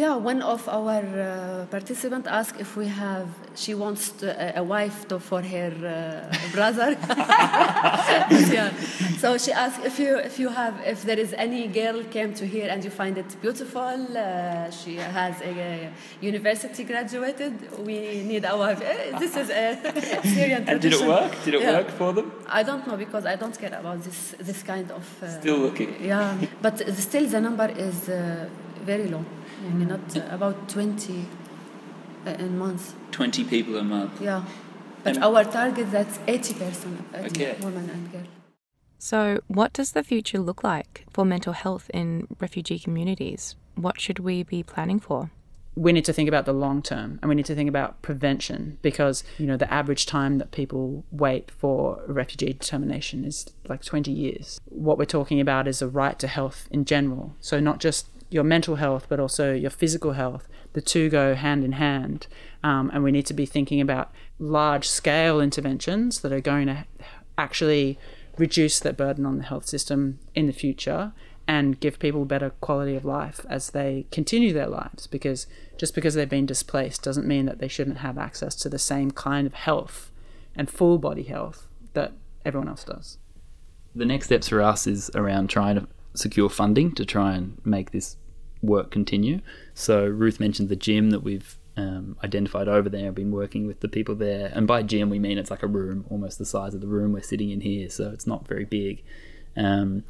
Yeah, 0.00 0.16
one 0.32 0.40
of 0.54 0.62
our 0.68 1.02
uh, 1.02 1.66
participants 1.76 2.26
asked 2.40 2.58
if 2.58 2.70
we 2.80 2.86
have, 2.86 3.26
she 3.54 3.72
wants 3.74 4.02
to, 4.20 4.26
a, 4.56 4.60
a 4.60 4.64
wife 4.64 4.98
to, 5.08 5.18
for 5.20 5.42
her 5.54 5.72
uh, 5.84 6.52
brother. 6.56 6.90
yeah. 8.58 8.70
So 9.22 9.36
she 9.36 9.52
asked 9.52 9.84
if 9.84 9.98
you, 9.98 10.16
if 10.16 10.38
you 10.38 10.48
have, 10.48 10.74
if 10.86 11.02
there 11.02 11.18
is 11.18 11.34
any 11.46 11.66
girl 11.68 12.02
came 12.16 12.32
to 12.40 12.46
here 12.46 12.68
and 12.72 12.82
you 12.82 12.90
find 12.90 13.18
it 13.18 13.30
beautiful, 13.42 13.80
uh, 14.16 14.70
she 14.70 14.96
has 14.96 15.34
a, 15.42 15.50
a 15.50 15.92
university 16.22 16.82
graduated, 16.84 17.52
we 17.86 18.22
need 18.22 18.44
a 18.44 18.56
wife. 18.56 18.80
Eh, 18.82 19.18
This 19.18 19.36
is 19.36 19.50
a 19.50 19.64
Syrian 20.34 20.64
tradition. 20.64 20.68
And 20.68 20.80
did 20.80 20.92
it 20.94 21.06
work? 21.08 21.32
Did 21.44 21.54
it 21.56 21.60
Yeah. 21.62 21.72
work 21.78 21.90
for 22.00 22.10
them? 22.14 22.26
I 22.48 22.62
don't 22.62 22.86
know 22.86 22.96
because 22.96 23.26
I 23.26 23.36
don't 23.36 23.56
care 23.58 23.74
about 23.82 23.98
this, 24.06 24.34
this 24.48 24.62
kind 24.62 24.88
of. 24.98 25.04
Uh, 25.22 25.28
Still 25.40 25.58
looking. 25.66 25.90
yeah, 26.12 26.38
but 26.62 26.74
still 26.96 27.26
the 27.34 27.40
number 27.48 27.68
is 27.88 28.08
uh, 28.08 28.48
very 28.90 29.08
low. 29.08 29.24
يعني 29.63 29.85
not 29.87 30.17
uh, 30.17 30.33
about 30.33 30.69
20 30.69 31.25
uh, 32.25 32.29
in 32.39 32.57
month. 32.57 32.93
20 33.11 33.43
people 33.43 33.77
a 33.77 33.83
month. 33.83 34.21
Yeah, 34.21 34.43
but 35.03 35.15
And- 35.15 35.23
our 35.23 35.43
target 35.43 35.91
that's 35.91 36.19
80 36.27 36.53
person, 36.55 37.05
80 37.13 37.27
Okay. 37.27 37.55
women 37.61 37.89
and 37.89 38.11
girls. 38.11 38.27
So, 38.97 39.39
what 39.47 39.73
does 39.73 39.91
the 39.91 40.03
future 40.03 40.39
look 40.39 40.63
like 40.63 41.05
for 41.13 41.25
mental 41.25 41.53
health 41.53 41.91
in 41.93 42.27
refugee 42.39 42.79
communities? 42.79 43.55
What 43.75 43.99
should 44.01 44.19
we 44.19 44.43
be 44.43 44.63
planning 44.63 44.99
for? 44.99 45.29
we 45.77 45.91
need 45.91 46.05
to 46.05 46.13
think 46.13 46.29
about 46.29 46.45
the 46.45 46.53
long 46.53 46.81
term 46.81 47.19
and 47.21 47.27
we 47.27 47.35
need 47.35 47.45
to 47.45 47.53
think 47.53 47.67
about 47.67 48.01
prevention 48.01 48.77
because 48.81 49.25
you 49.37 49.45
know 49.45 49.57
the 49.57 49.69
average 49.73 50.05
time 50.05 50.37
that 50.37 50.49
people 50.51 51.03
wait 51.11 51.51
for 51.51 52.01
a 52.07 52.13
refugee 52.13 52.53
determination 52.53 53.25
is 53.25 53.45
like 53.67 53.83
20 53.83 54.09
years 54.09 54.61
what 54.69 54.97
we're 54.97 55.03
talking 55.19 55.41
about 55.41 55.67
is 55.67 55.81
a 55.81 55.87
right 55.89 56.17
to 56.17 56.27
health 56.27 56.69
in 56.71 56.85
general 56.85 57.35
so 57.41 57.59
not 57.59 57.79
just 57.81 58.07
your 58.30 58.44
mental 58.44 58.76
health 58.76 59.06
but 59.08 59.20
also 59.20 59.52
your 59.52 59.70
physical 59.70 60.12
health 60.12 60.48
the 60.72 60.80
two 60.80 61.08
go 61.08 61.34
hand 61.34 61.64
in 61.64 61.72
hand 61.72 62.26
um, 62.62 62.90
and 62.94 63.02
we 63.02 63.12
need 63.12 63.26
to 63.26 63.34
be 63.34 63.46
thinking 63.46 63.80
about 63.80 64.12
large 64.38 64.88
scale 64.88 65.40
interventions 65.40 66.20
that 66.20 66.32
are 66.32 66.40
going 66.40 66.66
to 66.66 66.84
actually 67.36 67.98
reduce 68.38 68.78
that 68.80 68.96
burden 68.96 69.26
on 69.26 69.38
the 69.38 69.44
health 69.44 69.66
system 69.66 70.18
in 70.34 70.46
the 70.46 70.52
future 70.52 71.12
and 71.46 71.80
give 71.80 71.98
people 71.98 72.24
better 72.24 72.50
quality 72.60 72.94
of 72.94 73.04
life 73.04 73.44
as 73.48 73.70
they 73.70 74.06
continue 74.12 74.52
their 74.52 74.68
lives 74.68 75.06
because 75.08 75.46
just 75.76 75.94
because 75.94 76.14
they've 76.14 76.28
been 76.28 76.46
displaced 76.46 77.02
doesn't 77.02 77.26
mean 77.26 77.46
that 77.46 77.58
they 77.58 77.66
shouldn't 77.66 77.98
have 77.98 78.16
access 78.16 78.54
to 78.54 78.68
the 78.68 78.78
same 78.78 79.10
kind 79.10 79.46
of 79.46 79.54
health 79.54 80.12
and 80.54 80.70
full 80.70 80.96
body 80.96 81.24
health 81.24 81.66
that 81.94 82.12
everyone 82.44 82.68
else 82.68 82.84
does. 82.84 83.18
The 83.94 84.04
next 84.04 84.26
steps 84.26 84.48
for 84.48 84.62
us 84.62 84.86
is 84.86 85.10
around 85.14 85.50
trying 85.50 85.74
to 85.74 85.88
secure 86.14 86.48
funding 86.48 86.92
to 86.92 87.04
try 87.04 87.34
and 87.34 87.60
make 87.64 87.90
this 87.90 88.16
work 88.62 88.90
continue. 88.90 89.40
So 89.74 90.06
Ruth 90.06 90.40
mentioned 90.40 90.68
the 90.68 90.76
gym 90.76 91.10
that 91.10 91.22
we've 91.22 91.56
um, 91.76 92.16
identified 92.22 92.68
over 92.68 92.88
there. 92.88 93.08
I've 93.08 93.14
been 93.14 93.30
working 93.30 93.66
with 93.66 93.80
the 93.80 93.88
people 93.88 94.14
there, 94.14 94.50
and 94.54 94.66
by 94.66 94.82
gym 94.82 95.10
we 95.10 95.18
mean 95.18 95.38
it's 95.38 95.50
like 95.50 95.62
a 95.62 95.68
room, 95.68 96.04
almost 96.10 96.38
the 96.38 96.44
size 96.46 96.74
of 96.74 96.80
the 96.80 96.86
room 96.88 97.12
we're 97.12 97.22
sitting 97.22 97.50
in 97.50 97.60
here. 97.60 97.88
So 97.88 98.10
it's 98.10 98.26
not 98.26 98.46
very 98.46 98.64
big. 98.64 99.02
Um, 99.56 100.04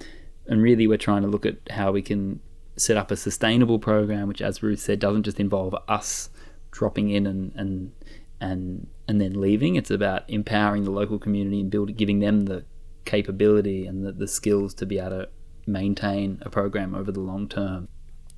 and 0.47 0.63
really, 0.63 0.87
we're 0.87 0.99
trying 0.99 1.23
to 1.23 1.29
look 1.29 1.47
at 1.47 1.57
how 1.71 1.93
we 1.93 2.03
can 2.03 2.41
set 2.77 2.97
up 2.97 3.11
a 3.11 3.17
sustainable 3.17 3.79
program, 3.79 4.27
which, 4.27 4.43
as 4.43 4.63
Ruth 4.63 4.81
said, 4.81 4.99
doesn't 4.99 5.23
just 5.23 5.39
involve 5.39 5.75
us 5.87 6.31
dropping 6.71 7.11
in 7.11 7.27
and 7.27 7.53
and 7.55 7.93
and 8.41 8.87
and 9.07 9.21
then 9.21 9.41
leaving. 9.41 9.77
It's 9.77 9.91
about 9.91 10.29
empowering 10.29 10.85
the 10.85 10.91
local 10.91 11.19
community 11.19 11.61
and 11.61 11.71
building, 11.71 11.95
giving 11.95 12.21
them 12.21 12.43
the 12.43 12.65
capability 13.05 13.87
and 13.87 14.05
the, 14.05 14.13
the 14.13 14.29
skills 14.29 14.75
to 14.75 14.87
be 14.87 14.99
able 14.99 15.11
to 15.11 15.29
maintain 15.67 16.39
a 16.43 16.51
program 16.51 16.95
over 16.95 17.13
the 17.13 17.21
long 17.21 17.49
term. 17.49 17.89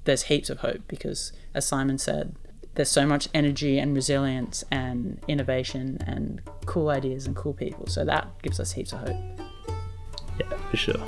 There's 0.04 0.24
heaps 0.24 0.50
of 0.50 0.58
hope 0.58 0.82
because, 0.88 1.32
as 1.54 1.66
Simon 1.66 1.98
said, 1.98 2.34
there's 2.74 2.90
so 2.90 3.06
much 3.06 3.28
energy 3.34 3.78
and 3.78 3.94
resilience 3.94 4.64
and 4.70 5.20
innovation 5.28 5.98
and 6.06 6.40
cool 6.64 6.88
ideas 6.88 7.26
and 7.26 7.36
cool 7.36 7.52
people. 7.52 7.86
So 7.86 8.04
that 8.04 8.28
gives 8.42 8.58
us 8.58 8.72
heaps 8.72 8.92
of 8.92 9.00
hope. 9.00 9.16
Yeah, 10.40 10.56
for 10.70 10.76
sure. 10.76 11.02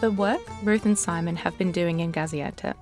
The 0.00 0.10
work 0.10 0.40
Ruth 0.62 0.86
and 0.86 0.98
Simon 0.98 1.36
have 1.36 1.56
been 1.58 1.72
doing 1.72 2.00
in 2.00 2.12
Gaziantep 2.12 2.74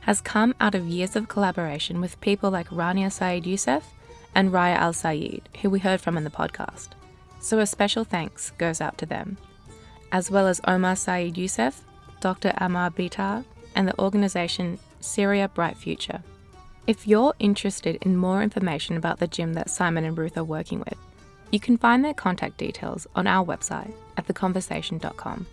has 0.00 0.20
come 0.20 0.54
out 0.60 0.74
of 0.74 0.86
years 0.86 1.16
of 1.16 1.28
collaboration 1.28 2.00
with 2.00 2.20
people 2.20 2.50
like 2.50 2.68
Rania 2.68 3.10
Saeed 3.10 3.46
Youssef 3.46 3.84
and 4.34 4.50
Raya 4.50 4.76
Al 4.76 4.92
Sayed, 4.92 5.48
who 5.62 5.70
we 5.70 5.78
heard 5.78 6.00
from 6.00 6.18
in 6.18 6.24
the 6.24 6.30
podcast. 6.30 6.88
So 7.40 7.58
a 7.58 7.66
special 7.66 8.04
thanks 8.04 8.50
goes 8.58 8.80
out 8.80 8.98
to 8.98 9.06
them, 9.06 9.38
as 10.12 10.30
well 10.30 10.46
as 10.46 10.60
Omar 10.66 10.96
Saeed 10.96 11.38
Youssef, 11.38 11.84
Dr. 12.24 12.54
Amar 12.56 12.90
Bitar, 12.90 13.44
and 13.74 13.86
the 13.86 14.00
organisation 14.00 14.78
Syria 14.98 15.46
Bright 15.46 15.76
Future. 15.76 16.22
If 16.86 17.06
you're 17.06 17.34
interested 17.38 17.98
in 18.00 18.16
more 18.16 18.42
information 18.42 18.96
about 18.96 19.18
the 19.18 19.26
gym 19.26 19.52
that 19.52 19.68
Simon 19.68 20.04
and 20.04 20.16
Ruth 20.16 20.38
are 20.38 20.42
working 20.42 20.78
with, 20.78 20.96
you 21.50 21.60
can 21.60 21.76
find 21.76 22.02
their 22.02 22.14
contact 22.14 22.56
details 22.56 23.06
on 23.14 23.26
our 23.26 23.44
website 23.44 23.92
at 24.16 24.26
theconversation.com. 24.26 25.46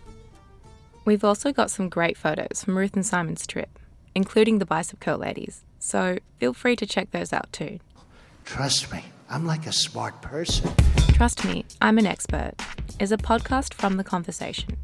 We've 1.04 1.24
also 1.24 1.52
got 1.52 1.70
some 1.70 1.90
great 1.90 2.16
photos 2.16 2.64
from 2.64 2.78
Ruth 2.78 2.94
and 2.94 3.04
Simon's 3.04 3.46
trip, 3.46 3.78
including 4.14 4.58
the 4.58 4.64
bicep 4.64 4.98
curl 4.98 5.18
ladies, 5.18 5.64
so 5.78 6.20
feel 6.40 6.54
free 6.54 6.76
to 6.76 6.86
check 6.86 7.10
those 7.10 7.34
out 7.34 7.52
too. 7.52 7.80
Trust 8.46 8.90
me, 8.90 9.04
I'm 9.28 9.44
like 9.46 9.66
a 9.66 9.72
smart 9.72 10.22
person. 10.22 10.70
Trust 11.08 11.44
Me, 11.44 11.66
I'm 11.82 11.98
an 11.98 12.06
Expert 12.06 12.54
is 13.02 13.10
a 13.10 13.16
podcast 13.16 13.74
from 13.74 13.96
The 13.96 14.04
Conversation, 14.04 14.76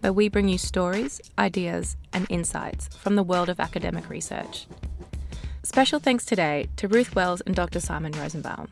where 0.00 0.10
we 0.10 0.30
bring 0.30 0.48
you 0.48 0.56
stories, 0.56 1.20
ideas, 1.38 1.98
and 2.10 2.26
insights 2.30 2.88
from 2.96 3.16
the 3.16 3.22
world 3.22 3.50
of 3.50 3.60
academic 3.60 4.08
research. 4.08 4.66
Special 5.62 6.00
thanks 6.00 6.24
today 6.24 6.68
to 6.76 6.88
Ruth 6.88 7.14
Wells 7.14 7.42
and 7.42 7.54
Dr. 7.54 7.78
Simon 7.80 8.12
Rosenbaum. 8.12 8.68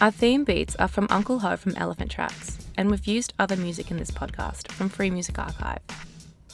Our 0.00 0.10
theme 0.10 0.44
beats 0.44 0.74
are 0.76 0.88
from 0.88 1.08
Uncle 1.10 1.40
Ho 1.40 1.58
from 1.58 1.76
Elephant 1.76 2.10
Tracks, 2.10 2.56
and 2.78 2.90
we've 2.90 3.06
used 3.06 3.34
other 3.38 3.54
music 3.54 3.90
in 3.90 3.98
this 3.98 4.10
podcast 4.10 4.72
from 4.72 4.88
Free 4.88 5.10
Music 5.10 5.38
Archive. 5.38 5.82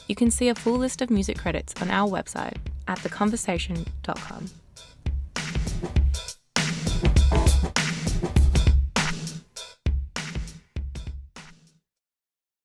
You 0.09 0.15
can 0.15 0.31
see 0.31 0.49
a 0.49 0.55
full 0.55 0.77
list 0.77 1.01
of 1.01 1.09
music 1.09 1.37
credits 1.37 1.73
on 1.81 1.89
our 1.89 2.09
website 2.09 2.57
at 2.89 2.99
theconversation.com. 2.99 4.49